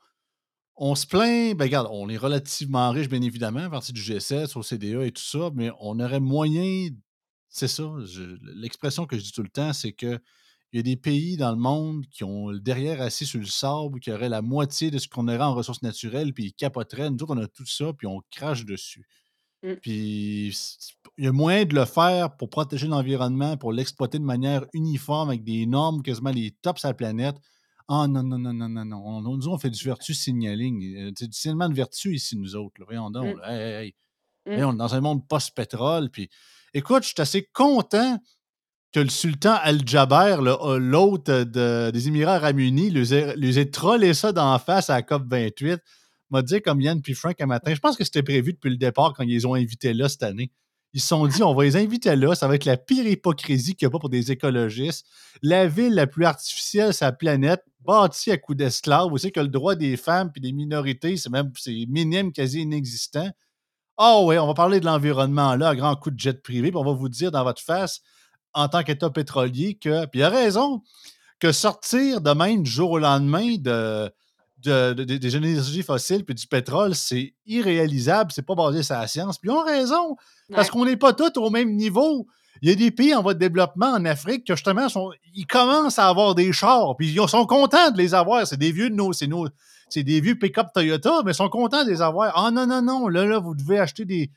[0.77, 4.57] on se plaint, ben regarde, on est relativement riche, bien évidemment, à partir du G7,
[4.57, 6.89] au CDA et tout ça, mais on aurait moyen
[7.51, 7.93] c'est ça.
[8.55, 10.19] L'expression que je dis tout le temps, c'est que
[10.73, 13.47] il y a des pays dans le monde qui ont le derrière assis sur le
[13.47, 17.11] sable, qui auraient la moitié de ce qu'on aurait en ressources naturelles, puis ils capoteraient.
[17.11, 19.05] Nous autres, on a tout ça, puis on crache dessus.
[19.65, 19.73] Mmh.
[19.83, 20.57] Puis
[21.19, 25.31] il y a moyen de le faire pour protéger l'environnement, pour l'exploiter de manière uniforme
[25.31, 27.37] avec des normes quasiment les tops à la planète.
[27.89, 29.03] Ah non, non, non, non, non, non.
[29.05, 30.97] On, nous, on fait du vertu signaling.
[30.97, 32.81] Euh, c'est du signalement de vertu ici, nous autres.
[32.87, 33.37] Voyons donc.
[33.37, 33.41] Mmh.
[33.45, 33.95] Hey, hey,
[34.59, 34.65] mmh.
[34.65, 36.31] on est dans un monde post-pétrole, puis
[36.73, 38.19] Écoute, je suis assez content
[38.93, 44.59] que le sultan Al-Jaber, euh, l'autre des Émirats arabes unis, lui ait, trollé ça d'en
[44.59, 45.79] face à la COP28.
[46.31, 47.75] M'a dit comme Yann puis Frank un matin.
[47.75, 50.23] Je pense que c'était prévu depuis le départ quand ils les ont invités là cette
[50.23, 50.53] année.
[50.93, 53.75] Ils se sont dit, on va les inviter là, ça va être la pire hypocrisie
[53.77, 55.07] qu'il n'y a pas pour des écologistes.
[55.43, 59.09] La ville la plus artificielle sur la planète, bâtie à coups d'esclaves.
[59.09, 61.53] Vous savez que le droit des femmes et des minorités, c'est même
[61.89, 63.31] minime, quasi inexistant.
[64.03, 66.71] Ah oh oui, on va parler de l'environnement là, à grand coup de jet privé,
[66.71, 68.01] puis on va vous dire dans votre face,
[68.55, 70.07] en tant qu'État pétrolier, que.
[70.07, 70.81] Puis il a raison,
[71.39, 74.11] que sortir de même du jour au lendemain de,
[75.05, 79.37] des énergies fossiles puis du pétrole, c'est irréalisable, c'est pas basé sur la science.
[79.37, 80.17] Puis ils ont raison,
[80.51, 82.27] parce qu'on n'est pas tous au même niveau.
[82.63, 85.47] Il y a des pays en voie de développement en Afrique que justement, sont, ils
[85.47, 88.47] commencent à avoir des chars, puis ils sont contents de les avoir.
[88.47, 89.47] C'est des vieux de nos, c'est nos,
[89.91, 92.33] c'est des vieux pick-up Toyota, mais ils sont contents de les avoir.
[92.37, 94.31] Ah non, non, non, là, là, vous devez acheter des,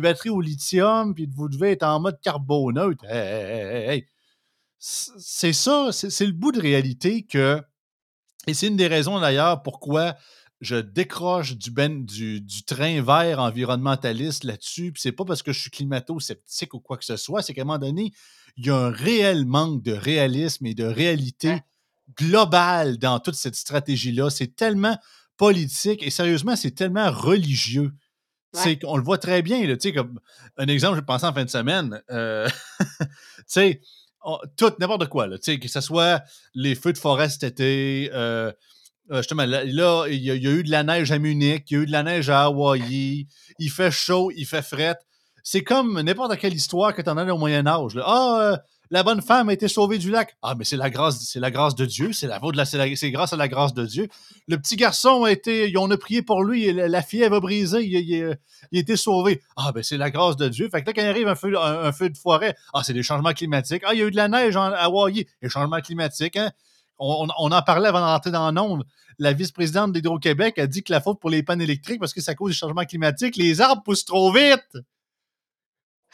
[0.00, 3.04] batteries au lithium, puis vous devez être en mode carboneutre.
[4.78, 7.60] c'est ça, c'est le bout de réalité que.
[8.46, 10.16] Et c'est une des raisons d'ailleurs pourquoi
[10.60, 14.92] je décroche du, ben, du, train vert environnementaliste là-dessus.
[14.92, 17.62] Puis c'est pas parce que je suis climato-sceptique ou quoi que ce soit, c'est qu'à
[17.62, 18.12] un moment donné,
[18.56, 21.60] il y a un réel manque de réalisme et de réalité
[22.16, 24.30] global dans toute cette stratégie-là.
[24.30, 24.98] C'est tellement
[25.36, 27.92] politique et sérieusement, c'est tellement religieux.
[28.84, 29.66] On le voit très bien.
[29.66, 30.20] Là, comme
[30.56, 32.00] un exemple, je pensais en fin de semaine.
[32.10, 32.48] Euh,
[34.56, 35.26] tout, n'importe quoi.
[35.26, 36.22] Là, que ce soit
[36.54, 38.10] les feux de forêt cet été.
[38.12, 38.52] Euh,
[39.10, 39.64] euh, justement, là,
[40.08, 42.02] il y, a, eu de la neige à Munich, il y a eu de la
[42.02, 43.26] neige à Hawaï,
[43.58, 44.96] il fait chaud, il fait fret.
[45.42, 48.00] C'est comme n'importe quelle histoire que tu en as au Moyen-Âge.
[48.02, 50.36] Ah, La bonne femme a été sauvée du lac.
[50.42, 52.12] Ah, mais c'est la grâce, c'est la grâce de Dieu.
[52.12, 54.08] C'est la, la, c'est grâce à la grâce de Dieu.
[54.46, 56.72] Le petit garçon a été, on a prié pour lui.
[56.72, 57.82] La, elle va briser.
[57.82, 58.36] Il, a
[58.72, 59.42] été sauvé.
[59.56, 60.68] Ah, ben c'est la grâce de Dieu.
[60.68, 63.32] Fait que là, quand il arrive un feu, un, de forêt, ah, c'est des changements
[63.32, 63.82] climatiques.
[63.86, 65.26] Ah, il y a eu de la neige en Hawaii.
[65.40, 66.50] Les changements climatiques, hein?
[66.98, 68.84] On, en parlait avant d'entrer dans nombre.
[69.18, 72.34] La vice-présidente d'Hydro-Québec a dit que la faute pour les pannes électriques, parce que à
[72.34, 74.78] cause du changement climatique, les arbres poussent trop vite.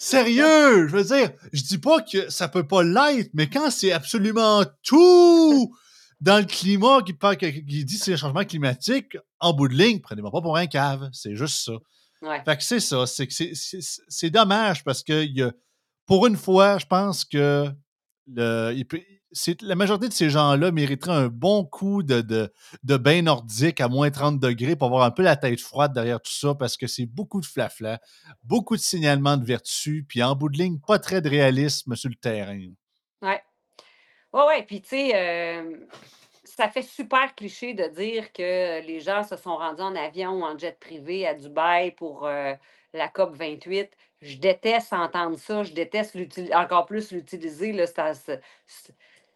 [0.03, 3.93] Sérieux, je veux dire, je dis pas que ça peut pas l'être, mais quand c'est
[3.93, 5.77] absolument tout
[6.23, 10.01] dans le climat qui, parle, qui dit c'est le changement climatique, en bout de ligne,
[10.01, 11.73] prenez-moi pas pour un cave, c'est juste ça.
[12.47, 13.29] Fait que c'est ça, c'est
[14.09, 15.53] c'est dommage parce que y a,
[16.07, 17.67] pour une fois, je pense que
[18.35, 24.38] la majorité de ces gens-là mériteraient un bon coup de, bain nordique à moins 30
[24.38, 27.40] degrés pour avoir un peu la tête froide derrière tout ça parce que c'est beaucoup
[27.40, 28.01] de flafla,
[28.45, 32.09] beaucoup de signalements de vertu, puis en bout de ligne, pas très de réalisme sur
[32.09, 32.59] le terrain.
[33.23, 33.43] Ouais.
[34.33, 34.62] Ouais, ouais.
[34.62, 35.77] Puis, tu sais, euh,
[36.45, 40.45] ça fait super cliché de dire que les gens se sont rendus en avion ou
[40.45, 42.55] en jet privé à Dubaï pour euh,
[42.93, 43.90] la COP 28.
[44.22, 45.62] Je déteste entendre ça.
[45.62, 46.16] Je déteste
[46.52, 47.74] encore plus l'utiliser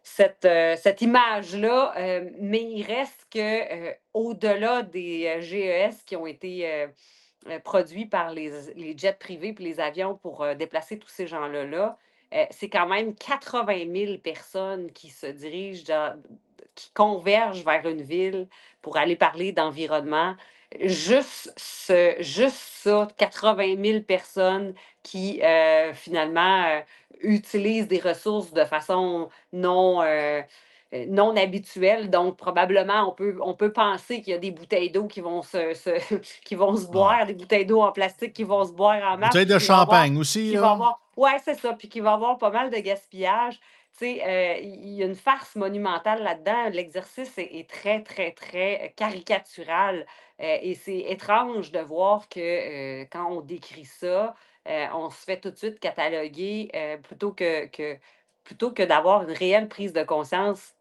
[0.03, 6.27] cette, euh, cette image-là, euh, mais il reste que euh, au-delà des GES qui ont
[6.27, 6.87] été
[7.63, 11.99] produits par les, les, jets privés et les avions pour déplacer tous ces gens-là, là,
[12.51, 16.15] c'est quand même 80 000 personnes qui se dirigent,
[16.75, 18.49] qui convergent vers une ville
[18.81, 20.37] pour aller parler d'environnement.
[20.81, 25.41] Juste, ce, juste ça, 80 000 personnes qui
[25.95, 26.83] finalement
[27.25, 30.41] utilisent des ressources de façon non, euh,
[30.93, 32.11] euh, non habituelle.
[32.11, 35.43] Donc, probablement, on peut, on peut penser qu'il y a des bouteilles d'eau qui vont
[35.43, 35.75] se,
[36.45, 39.31] qui vont se boire, des bouteilles d'eau en plastique qui vont se boire en masse.
[39.31, 40.57] Bouteilles de champagne aussi.
[41.17, 41.73] Oui, c'est ça.
[41.75, 43.61] Puis qu'il va y avoir pas mal de gaspillage.
[43.97, 46.71] Tu sais, euh, il y a une farce monumentale là-dedans.
[46.73, 50.05] L'exercice est, très, très, très caricatural.
[50.39, 54.35] Et c'est étrange de voir que quand on décrit ça,
[54.69, 57.69] euh, on se fait tout de suite cataloguer euh, plutôt que,
[58.45, 60.75] plutôt que d'avoir une réelle prise de conscience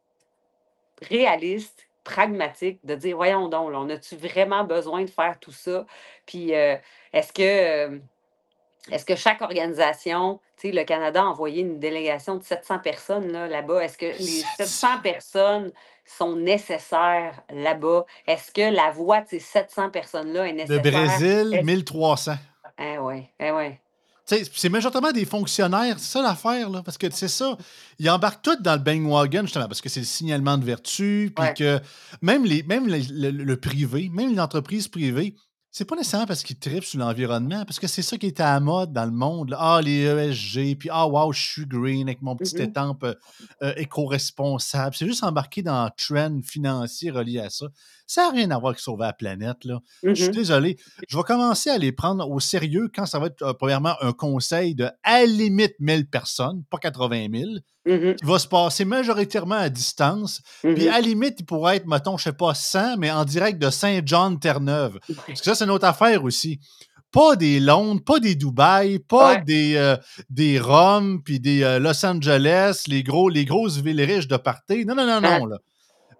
[1.01, 5.85] réaliste, pragmatique, de dire voyons donc, on a-tu vraiment besoin de faire tout ça?
[6.25, 6.77] Puis euh,
[7.11, 8.01] est-ce que
[8.91, 13.31] est-ce que chaque organisation, tu sais, le Canada a envoyé une délégation de 700 personnes
[13.31, 15.71] là-bas, est-ce que les 700 personnes
[16.05, 18.05] sont nécessaires là-bas?
[18.27, 20.83] Est-ce que la voix de ces 700 personnes-là est nécessaire?
[20.83, 22.33] Le Brésil, 1300.
[22.77, 23.79] Ah oui, ah ouais.
[24.25, 27.57] C'est majoritairement des fonctionnaires, c'est ça l'affaire, là, parce que c'est ça.
[27.99, 31.53] Ils embarquent tous dans le bandwagon, justement, parce que c'est le signalement de vertu, puis
[31.55, 31.81] que
[32.21, 35.35] même, les, même le, privé, même les entreprises privées,
[35.75, 38.53] c'est pas nécessairement parce qu'ils tripent sur l'environnement, parce que c'est ça qui était à
[38.53, 39.55] la mode dans le monde.
[39.57, 42.69] Ah, les ESG, puis ah, wow, je suis green avec mon petit mm-hmm.
[42.69, 43.15] étampe euh,
[43.63, 44.95] euh, éco-responsable.
[44.95, 47.65] C'est juste embarqué dans un trend financier relié à ça.
[48.05, 49.65] Ça n'a rien à voir avec sauver la planète.
[49.65, 49.79] Là.
[50.03, 50.77] Je suis désolé.
[51.09, 54.13] Je vais commencer à les prendre au sérieux quand ça va être, euh, premièrement, un
[54.13, 57.51] conseil de à limite 1000 personnes, pas 80 000,
[57.87, 58.15] mm-hmm.
[58.15, 60.41] qui va se passer majoritairement à distance.
[60.61, 63.69] Puis à limite, il pourrait être, mettons, je sais pas, 100, mais en direct de
[63.69, 64.99] Saint-Jean-Terre-Neuve.
[65.27, 66.59] Parce que ça, c'est une autre affaire aussi
[67.13, 69.95] pas des Londres, pas des Dubaï, pas des, euh,
[70.29, 74.35] des Rome, puis des euh, Los Angeles, les, gros, les grosses villes riches de.
[74.83, 75.45] Non, non, non, non.
[75.45, 75.57] Là.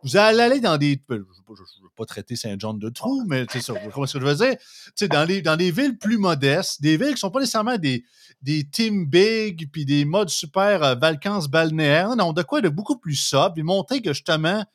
[0.04, 1.02] Vous allez aller dans des.
[1.10, 3.74] Je ne veux pas traiter Saint-Jean de trou, mais c'est ça.
[3.94, 4.56] Comment ce que je veux dire?
[4.96, 7.78] sais, dans, les, dans des villes plus modestes, des villes qui ne sont pas nécessairement
[7.78, 8.04] des,
[8.42, 12.16] des teams big puis des modes super euh, vacances balnéaires.
[12.16, 14.66] Non, de quoi de beaucoup plus sobre et montrer que justement,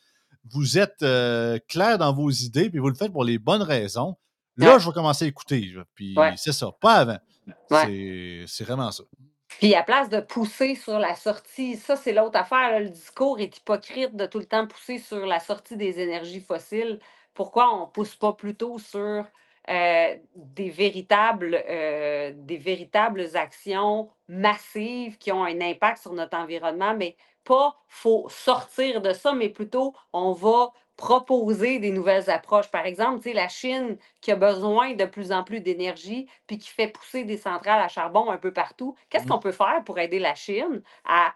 [0.51, 1.05] vous êtes
[1.69, 4.17] clair dans vos idées puis vous le faites pour les bonnes raisons.
[4.57, 5.75] Là, je vais commencer à écouter.
[5.95, 7.19] Puis c'est ça, pas avant.
[8.47, 9.05] C'est vraiment ça.
[9.59, 13.57] Puis à place de pousser sur la sortie, ça c'est l'autre affaire, le discours est
[13.57, 17.01] hypocrite de tout le temps pousser sur la sortie des énergies fossiles.
[17.35, 19.27] Pourquoi on ne pousse pas plutôt sur
[19.69, 26.95] euh, des, véritables, euh, des véritables actions massives qui ont un impact sur notre environnement,
[26.95, 32.71] mais pas faut sortir de ça, mais plutôt on va proposer des nouvelles approches.
[32.71, 36.89] Par exemple, la Chine qui a besoin de plus en plus d'énergie, puis qui fait
[36.89, 38.97] pousser des centrales à charbon un peu partout.
[39.09, 39.29] Qu'est-ce mmh.
[39.29, 41.33] qu'on peut faire pour aider la Chine à,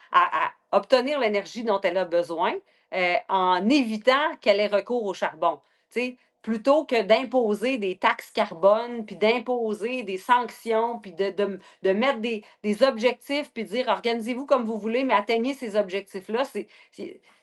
[0.72, 2.54] obtenir l'énergie dont elle a besoin
[2.92, 5.60] euh, en évitant qu'elle ait recours au charbon?
[6.42, 11.32] Plutôt que d'imposer des taxes carbone, puis d'imposer des sanctions, puis de,
[11.82, 15.76] de, mettre des, des, objectifs, puis de dire organisez-vous comme vous voulez, mais atteignez ces
[15.76, 16.42] objectifs-là.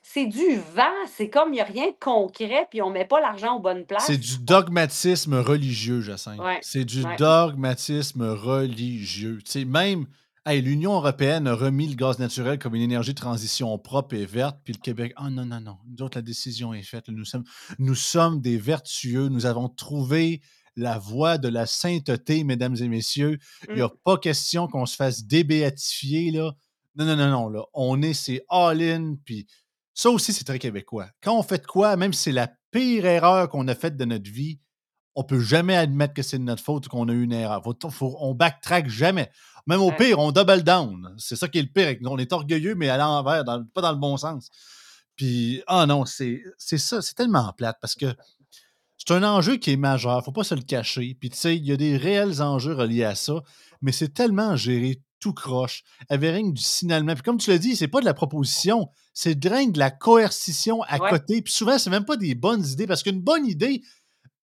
[0.02, 3.04] C'est du vent, c'est comme il n'y a rien de concret, puis on ne met
[3.04, 4.06] pas l'argent aux bonnes places.
[4.06, 6.40] C'est du dogmatisme religieux, Jacinthe.
[6.62, 9.38] c'est du dogmatisme religieux.
[9.44, 10.06] sais même
[10.46, 14.24] Hey, l'Union européenne a remis le gaz naturel comme une énergie de transition propre et
[14.24, 17.08] verte, puis le Québec, ah non, non, non, nous autres, la décision est faite.
[17.08, 17.44] Nous sommes,
[17.78, 19.28] nous sommes des vertueux.
[19.28, 20.40] Nous avons trouvé
[20.76, 23.38] la voie de la sainteté, mesdames et messieurs.
[23.68, 23.96] Il n'y a Mmh.
[24.02, 26.52] pas question qu'on se fasse débéatifier, là.
[26.96, 27.64] Non, non, non, non, là.
[27.74, 29.46] On est, c'est all-in, puis
[29.92, 31.10] ça aussi, c'est très québécois.
[31.22, 34.06] Quand on fait de quoi, même si c'est la pire erreur qu'on a faite de
[34.06, 34.58] notre vie,
[35.14, 37.62] on peut jamais admettre que c'est de notre faute ou qu'on a eu une erreur.
[37.62, 39.30] Faut, faut- on backtrack jamais.
[39.66, 41.14] Même au pire, on double down.
[41.18, 41.96] C'est ça qui est le pire.
[42.06, 43.44] On est orgueilleux, mais à l'envers,
[43.74, 44.48] pas dans le bon sens.
[45.16, 48.06] Puis, ah non, c'est c'est ça, c'est tellement plate parce que
[48.96, 51.16] c'est un enjeu qui est majeur, faut pas se le cacher.
[51.18, 53.42] Puis, tu sais, il y a des réels enjeux reliés à ça,
[53.82, 57.12] mais c'est tellement géré tout croche, avec du signalement.
[57.14, 60.82] Puis, comme tu l'as dit, c'est pas de la proposition, c'est de de la coercition
[60.84, 61.10] à Ouais.
[61.10, 61.42] côté.
[61.42, 63.82] Puis, souvent, c'est même pas des bonnes idées parce qu'une bonne idée,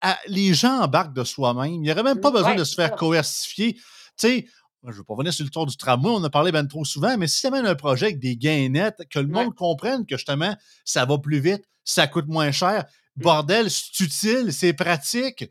[0.00, 1.72] à- les gens embarquent de soi-même.
[1.72, 2.96] Il n'y aurait même pas Mmh, besoin ouais, de se faire ça.
[2.96, 3.74] coercifier.
[3.74, 3.82] Tu
[4.16, 4.46] sais,
[4.84, 6.64] je ne veux pas revenir sur le tour du tramway, on en a parlé bien
[6.66, 9.44] trop souvent, mais si tu amènes un projet avec des gains nets, que le Ouais.
[9.44, 12.84] monde comprenne que justement, ça va plus vite, ça coûte moins cher,
[13.16, 13.22] Mmh.
[13.22, 15.46] bordel, c'est utile, c'est pratique,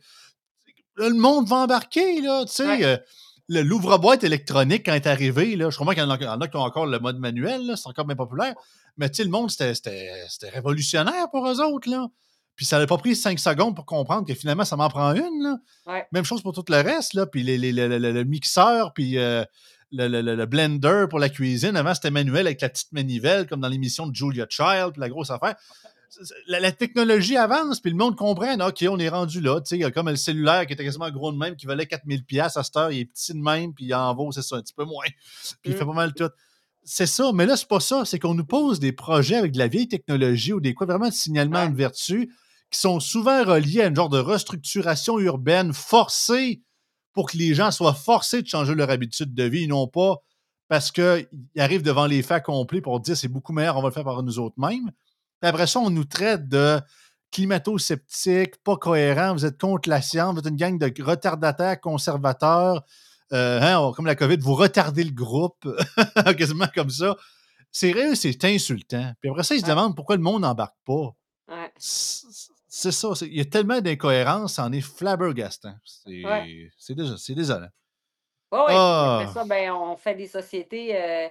[0.95, 2.65] le monde va embarquer, là, tu sais.
[2.67, 2.83] Ouais.
[2.85, 2.97] euh,
[3.47, 6.61] le- L'ouvre-boîte électronique, quand est arrivé, là, je comprends qu'il y en a, qui ont
[6.61, 8.55] encore le mode manuel, c'est encore bien populaire,
[8.97, 9.73] mais tu sais, le monde, c'était-
[10.49, 12.07] révolutionnaire pour eux autres, là.
[12.55, 15.43] Puis ça n'a pas pris cinq secondes pour comprendre que finalement, ça m'en prend une,
[15.43, 15.57] là.
[15.87, 16.07] Ouais.
[16.11, 17.25] Même chose pour tout le reste, là.
[17.25, 19.43] Puis les- les- le, mixeur, puis euh,
[19.91, 21.75] le, le- le- le blender pour la cuisine.
[21.75, 25.09] Avant, c'était manuel avec la petite manivelle, comme dans l'émission de Julia Child, puis la
[25.09, 25.55] grosse affaire.
[26.47, 28.53] La, la technologie avance, puis le monde comprend.
[28.65, 29.59] OK, on est rendu là.
[29.59, 31.65] Tu sais, il y a comme le cellulaire qui était quasiment gros de même, qui
[31.65, 32.89] valait 4000 pièces à cette heure.
[32.91, 35.03] Il est petit de même, puis il en vaut, c'est ça, un petit peu moins.
[35.61, 36.29] Puis il fait pas mal tout.
[36.85, 38.05] C'est ça, mais là, c'est pas ça.
[38.05, 41.09] C'est qu'on nous pose des projets avec de la vieille technologie ou des quoi vraiment
[41.09, 41.69] de signalement Ouais.
[41.69, 42.31] de vertu
[42.75, 46.61] qui sont souvent reliés à une genre de restructuration urbaine forcée
[47.13, 50.17] pour que les gens soient forcés de changer leur habitude de vie, non pas
[50.67, 53.93] parce qu'ils arrivent devant les faits accomplis pour dire c'est beaucoup meilleur, on va le
[53.93, 54.91] faire par nous autres mêmes.
[55.39, 56.81] Puis après ça, on nous traite de
[57.31, 62.83] climato-sceptiques, pas cohérents, vous êtes contre la science, vous êtes une gang de retardataires, conservateurs,
[63.31, 65.67] euh, hein, comme la COVID, vous retardez le groupe,
[66.37, 67.15] quasiment comme ça.
[67.71, 69.13] C'est vrai, c'est insultant.
[69.21, 71.15] Puis après ça, ils se demandent pourquoi le monde n'embarque pas.
[71.47, 71.71] Ouais.
[72.77, 73.07] C'est ça.
[73.21, 75.75] Il y a tellement d'incohérences, c'en est flabbergastant.
[75.85, 76.69] C'est Ouais.
[76.77, 77.69] c'est déjà- c'est désolant.
[78.51, 79.31] Ouais, ouais, puis après Ah!
[79.33, 81.29] ça, ben, on fait des sociétés, heu,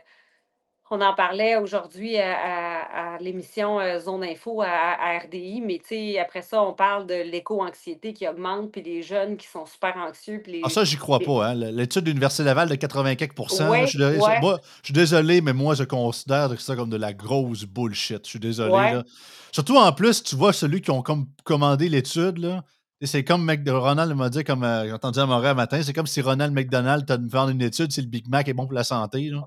[0.91, 5.79] on en parlait aujourd'hui à à à l'émission, heu, Zone Info à à RDI, mais
[5.79, 9.67] tu sais, après ça, on parle de l'éco-anxiété qui augmente, puis les jeunes qui sont
[9.67, 11.49] super anxieux, puis Ah, ça, j'y crois pas.
[11.49, 11.55] Hein.
[11.55, 14.61] L'étude de l'Université Laval de 80 quelques pourcents, là, je ouais, suis désolé, ouais, moi,
[14.83, 18.25] je suis désolé, mais moi, je considère ça comme de la grosse bullshit.
[18.25, 18.73] Je suis désolé.
[18.73, 19.05] ouais, Là.
[19.53, 22.63] Surtout en plus, tu vois, celui qui ont comme commandé l'étude,
[23.03, 26.21] C'est comme Ronald m'a dit, comme euh, j'ai entendu à Montréal matin, c'est comme si
[26.21, 29.31] Ronald McDonald t'a fait une étude si le Big Mac est bon pour la santé.
[29.31, 29.47] Là.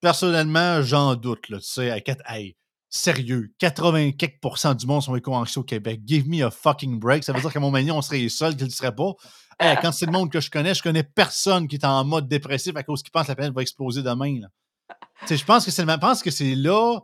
[0.00, 1.48] Personnellement, j'en doute.
[1.48, 2.56] Là, tu sais, hey,
[2.88, 4.40] sérieux, 80 quelques
[4.76, 6.00] du monde sont éco-anxieux au Québec.
[6.04, 7.24] Give me a fucking break.
[7.24, 9.12] Ça veut dire qu'à Montmagny, on serait les seuls qui ne le seraient pas.
[9.58, 12.28] Hey, quand c'est le monde que je connais, je connais personne qui est en mode
[12.28, 14.40] dépressif à cause qu'il pense que la planète va exploser demain.
[15.20, 17.00] Tu sais, Je pense que c'est pense que c'est là,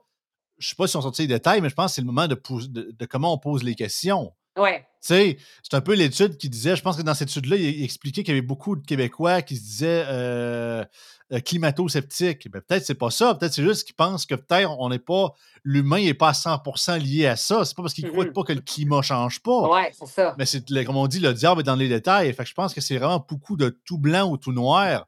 [0.58, 2.28] je sais pas si on sortit les détails, mais je pense que c'est le moment
[2.28, 4.32] de comment on pose les questions.
[4.58, 7.56] Ouais, Tu sais, c'est un peu l'étude qui disait, je pense que dans cette étude-là,
[7.56, 10.84] il, expliquait qu'il y avait beaucoup de Québécois qui se disaient euh,
[11.32, 12.50] euh, climato-sceptiques.
[12.50, 13.34] Ben, peut-être c'est pas ça.
[13.34, 15.32] Peut-être c'est juste qu'ils pensent que peut-être on n'est pas,
[15.64, 17.64] l'humain n'est pas à 100% lié à ça.
[17.64, 19.68] C'est pas parce qu'ils croient mmh pas que le climat change pas.
[19.68, 20.34] Ouais, c'est ça.
[20.38, 22.32] Mais c'est, comme on dit, le diable est dans les détails.
[22.32, 25.06] Fait que je pense que c'est vraiment beaucoup de tout blanc ou tout noir.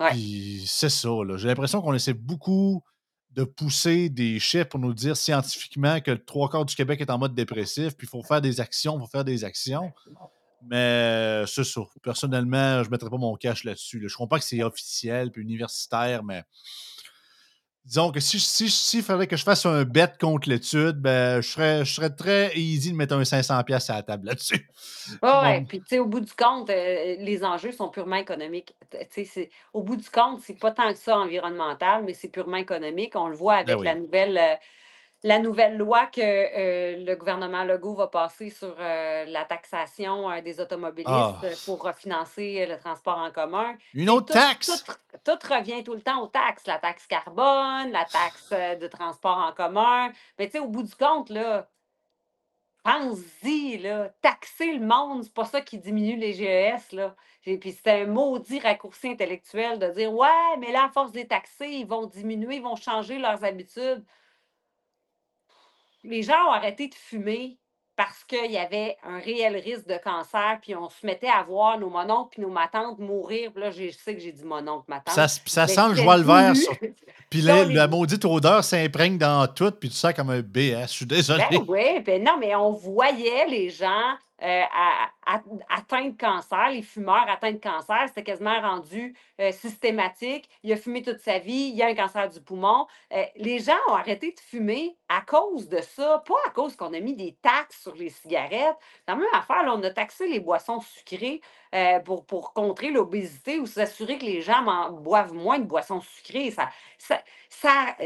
[0.00, 0.12] Ouais,
[0.66, 1.36] c'est ça, là.
[1.36, 2.82] J'ai l'impression qu'on essaie beaucoup
[3.34, 7.10] de pousser des chiffres pour nous dire scientifiquement que le trois quarts du Québec est
[7.10, 9.92] en mode dépressif, puis il faut faire des actions, il faut faire des actions.
[10.64, 11.80] Mais c'est ça.
[12.02, 13.98] Personnellement, je ne mettrais pas mon cash là-dessus.
[13.98, 14.08] là.
[14.08, 16.44] Je comprends que c'est officiel puis universitaire, mais
[17.84, 21.48] disons que si si s'il fallait que je fasse un bet contre l'étude, ben je
[21.48, 24.68] serais, je serais très easy de mettre un 500$ piastres à la table là-dessus.
[25.22, 26.74] ouais, ouais, Bon, puis tu sais, au bout du compte, heu,
[27.18, 28.76] les enjeux sont purement économiques.
[29.72, 33.14] Au bout du compte, c'est pas tant que ça environnemental, mais c'est purement économique.
[33.16, 33.96] On le voit ben avec la oui.
[33.96, 34.56] nouvelle, heu
[35.24, 40.42] La nouvelle loi que, heu, le gouvernement Legault va passer sur, heu, la taxation, heu,
[40.42, 43.76] des automobilistes, Ah, pour, financer, le transport en commun.
[43.94, 44.30] une autre
[44.66, 44.84] tout taxe?
[45.24, 46.66] tout revient tout le temps aux taxes.
[46.66, 50.12] La taxe carbone, la taxe, de transport en commun.
[50.38, 51.70] Mais tu sais, au bout du compte, là,
[52.84, 57.14] pense-y, là, taxer le monde, c'est pas ça qui diminue les GES, là.
[57.44, 61.18] Et puis c'est un maudit raccourci intellectuel de dire: «Ouais, mais là, à force de
[61.18, 64.04] les taxer, ils vont diminuer, ils vont changer leurs habitudes».
[66.04, 67.58] Les gens ont arrêté de fumer
[67.96, 71.78] parce qu'il y avait un réel risque de cancer, puis on se mettait à voir
[71.78, 73.52] nos mononcles puis nos matantes mourir.
[73.52, 76.22] Puis là, je sais que j'ai dit mononcle, ma Ça, ça sent le joie le
[76.22, 76.52] vert.
[77.30, 80.88] Puis la maudite odeur s'imprègne dans tout, puis tu sens comme un BS.
[80.88, 81.06] Je suis.
[81.06, 84.62] Ben oui, ben non, mais on voyait les gens euh,
[86.08, 90.48] de cancer, les fumeurs atteints de cancer, c'était quasiment rendu euh, systématique.
[90.62, 92.86] Il a fumé toute sa vie, il a un cancer du poumon.
[93.12, 96.92] Euh, les gens ont arrêté de fumer à cause de ça, pas à cause qu'on
[96.92, 98.76] a mis des taxes sur les cigarettes.
[98.80, 101.40] C'est la même affaire, on a taxé les boissons sucrées
[102.04, 106.50] pour, pour contrer l'obésité ou s'assurer que les gens boivent moins de boissons sucrées.
[106.50, 106.68] Ça,
[106.98, 107.96] ça, ça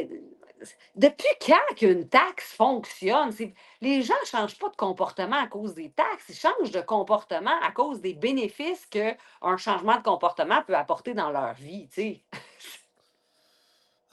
[0.95, 3.33] depuis quand qu'une taxe fonctionne?
[3.81, 7.59] Les gens ne changent pas de comportement à cause des taxes, ils changent de comportement
[7.63, 11.89] à cause des bénéfices qu'un changement de comportement peut apporter dans leur vie.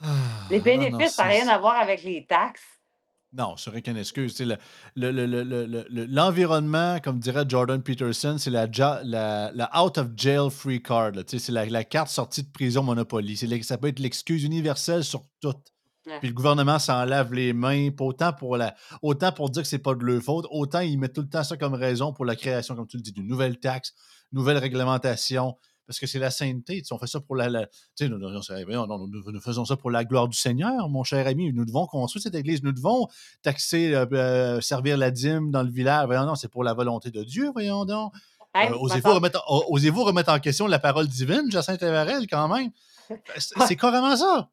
[0.00, 0.06] Ah,
[0.50, 2.62] les bénéfices, ça n'a rien à voir avec les taxes.
[3.36, 4.40] Non, ce serait qu'une excuse.
[4.94, 8.68] L'environnement, comme dirait Jordan Peterson, c'est la,
[9.02, 11.12] la, out of jail free card.
[11.26, 13.36] C'est la, carte sortie de prison Monopoly.
[13.64, 15.52] Ça peut être l'excuse universelle sur tout.
[16.20, 19.78] Puis le gouvernement s'en lave les mains, autant pour, la, autant pour dire que c'est
[19.78, 22.36] pas de leur faute, autant ils mettent tout le temps ça comme raison pour la
[22.36, 23.94] création, comme tu le dis, d'une nouvelle taxe,
[24.32, 26.82] nouvelle réglementation, parce que c'est la sainteté.
[26.90, 27.66] on fait ça pour la.
[27.66, 31.52] tu sais, nous, faisons ça pour la gloire du Seigneur, mon cher ami.
[31.52, 32.62] Nous devons construire cette église.
[32.62, 33.06] Nous devons
[33.42, 36.06] taxer, euh, euh, servir la dîme dans le village.
[36.06, 38.12] Voyons, non, c'est pour la volonté de Dieu, voyons donc.
[38.56, 42.70] Euh, osez-vous, remettre, remettre, en question la parole divine, Jacinthe Evarel, quand même?
[43.66, 44.48] C'est carrément ça.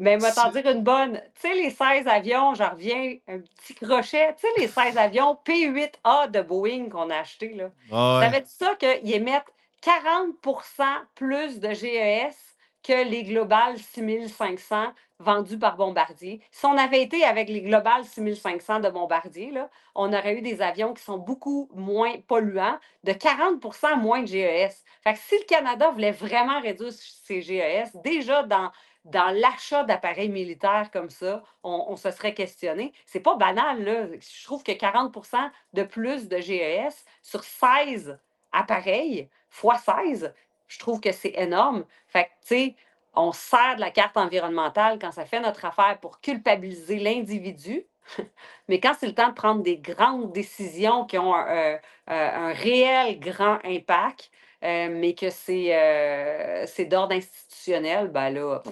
[0.00, 1.20] Mais moi, t'en dire une bonne.
[1.40, 4.34] Tu sais, les 16 avions, j'en reviens, un petit crochet.
[4.34, 7.70] Tu sais, les 16 avions P8A de Boeing qu'on a achetés, là.
[7.90, 10.84] Ça veut dire ça qu'ils émettent 40%
[11.14, 12.34] plus de GES
[12.82, 16.40] que les Global 6500 vendus par Bombardier?
[16.50, 20.62] Si on avait été avec les Global 6500 de Bombardier, là, on aurait eu des
[20.62, 24.82] avions qui sont beaucoup moins polluants, de 40% moins de GES.
[25.04, 28.70] Fait que si le Canada voulait vraiment réduire ses GES, déjà dans
[29.10, 32.92] dans l'achat d'appareils militaires comme ça, on, se serait questionné.
[33.06, 34.06] C'est pas banal, là.
[34.06, 38.18] Je trouve que 40% de plus de GES sur 16
[38.52, 40.34] appareils, fois 16,
[40.68, 41.84] je trouve que c'est énorme.
[42.08, 42.76] Fait que, tu sais,
[43.14, 47.86] on sert de la carte environnementale quand ça fait notre affaire pour culpabiliser l'individu,
[48.68, 51.78] mais quand c'est le temps de prendre des grandes décisions qui ont un, euh,
[52.10, 54.30] euh, réel grand impact,
[54.62, 58.62] euh, mais que c'est d'ordre institutionnel, ben là,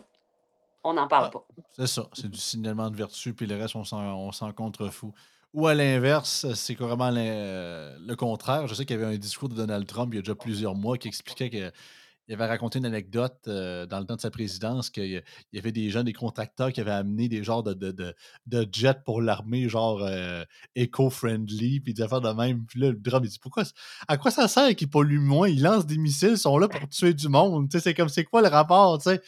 [0.85, 1.47] on n'en parle pas.
[1.76, 5.12] C'est ça, c'est du signalement de vertu, puis le reste, on s'en contrefou.
[5.55, 8.66] Ou à l'inverse, c'est carrément le contraire.
[8.66, 10.74] Je sais qu'il y avait un discours de Donald Trump il y a déjà plusieurs
[10.74, 11.72] mois qui expliquait qu'il
[12.35, 15.22] avait raconté une anecdote euh, dans le temps de sa présidence qu'il
[15.53, 18.14] y avait des gens, des contracteurs qui avaient amené des genres de, de,
[18.47, 20.45] de, jets pour l'armée, genre euh,
[20.76, 22.66] éco-friendly, puis des affaires de même.
[22.66, 23.64] Puis là, le Trump, il dit Pourquoi
[24.07, 25.49] À quoi ça sert qu'ils polluent moins?
[25.49, 27.70] Ils lancent des missiles, ils sont là pour tuer du monde.
[27.72, 29.22] C'est comme c'est quoi le rapport tu sais?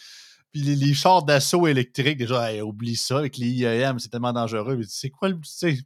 [0.53, 4.81] Puis les, chars d'assaut électriques, déjà, oublie ça avec les IEM, c'est tellement dangereux.
[4.89, 5.39] C'est quoi le.
[5.43, 5.77] C'est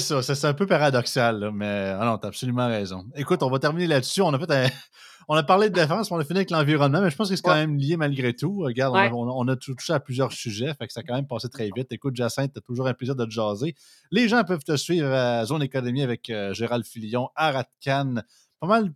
[0.00, 3.04] ça, c'est un peu paradoxal, mais ah non, t'as absolument raison.
[3.16, 4.22] Écoute, on va terminer là-dessus.
[4.22, 4.72] On a fait
[5.28, 7.42] On a parlé de défense, on a fini avec l'environnement, mais je pense que c'est
[7.42, 8.60] quand même lié malgré tout.
[8.60, 11.70] Regarde, on, a, touché à plusieurs sujets, fait que ça a quand même passé très
[11.74, 11.92] vite.
[11.92, 13.74] Écoute, Jacinthe, t'as toujours un plaisir de te jaser.
[14.10, 18.16] Les gens peuvent te suivre à Zone Économie avec euh, Gérald Filion, à Ratcan.
[18.60, 18.92] Pas mal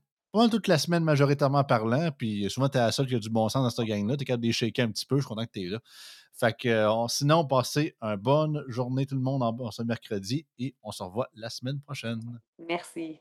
[0.51, 2.11] toute la semaine, majoritairement parlant.
[2.17, 4.17] Puis souvent, tu es la seule qui a du bon sens dans cette gang-là.
[4.17, 5.17] Tu es capable de les un petit peu.
[5.17, 5.81] Je suis content que tu es là.
[6.39, 10.75] Fait que euh, sinon, passez une bonne journée tout le monde en, ce mercredi et
[10.83, 12.21] on se revoit la semaine prochaine.
[12.69, 13.21] Merci.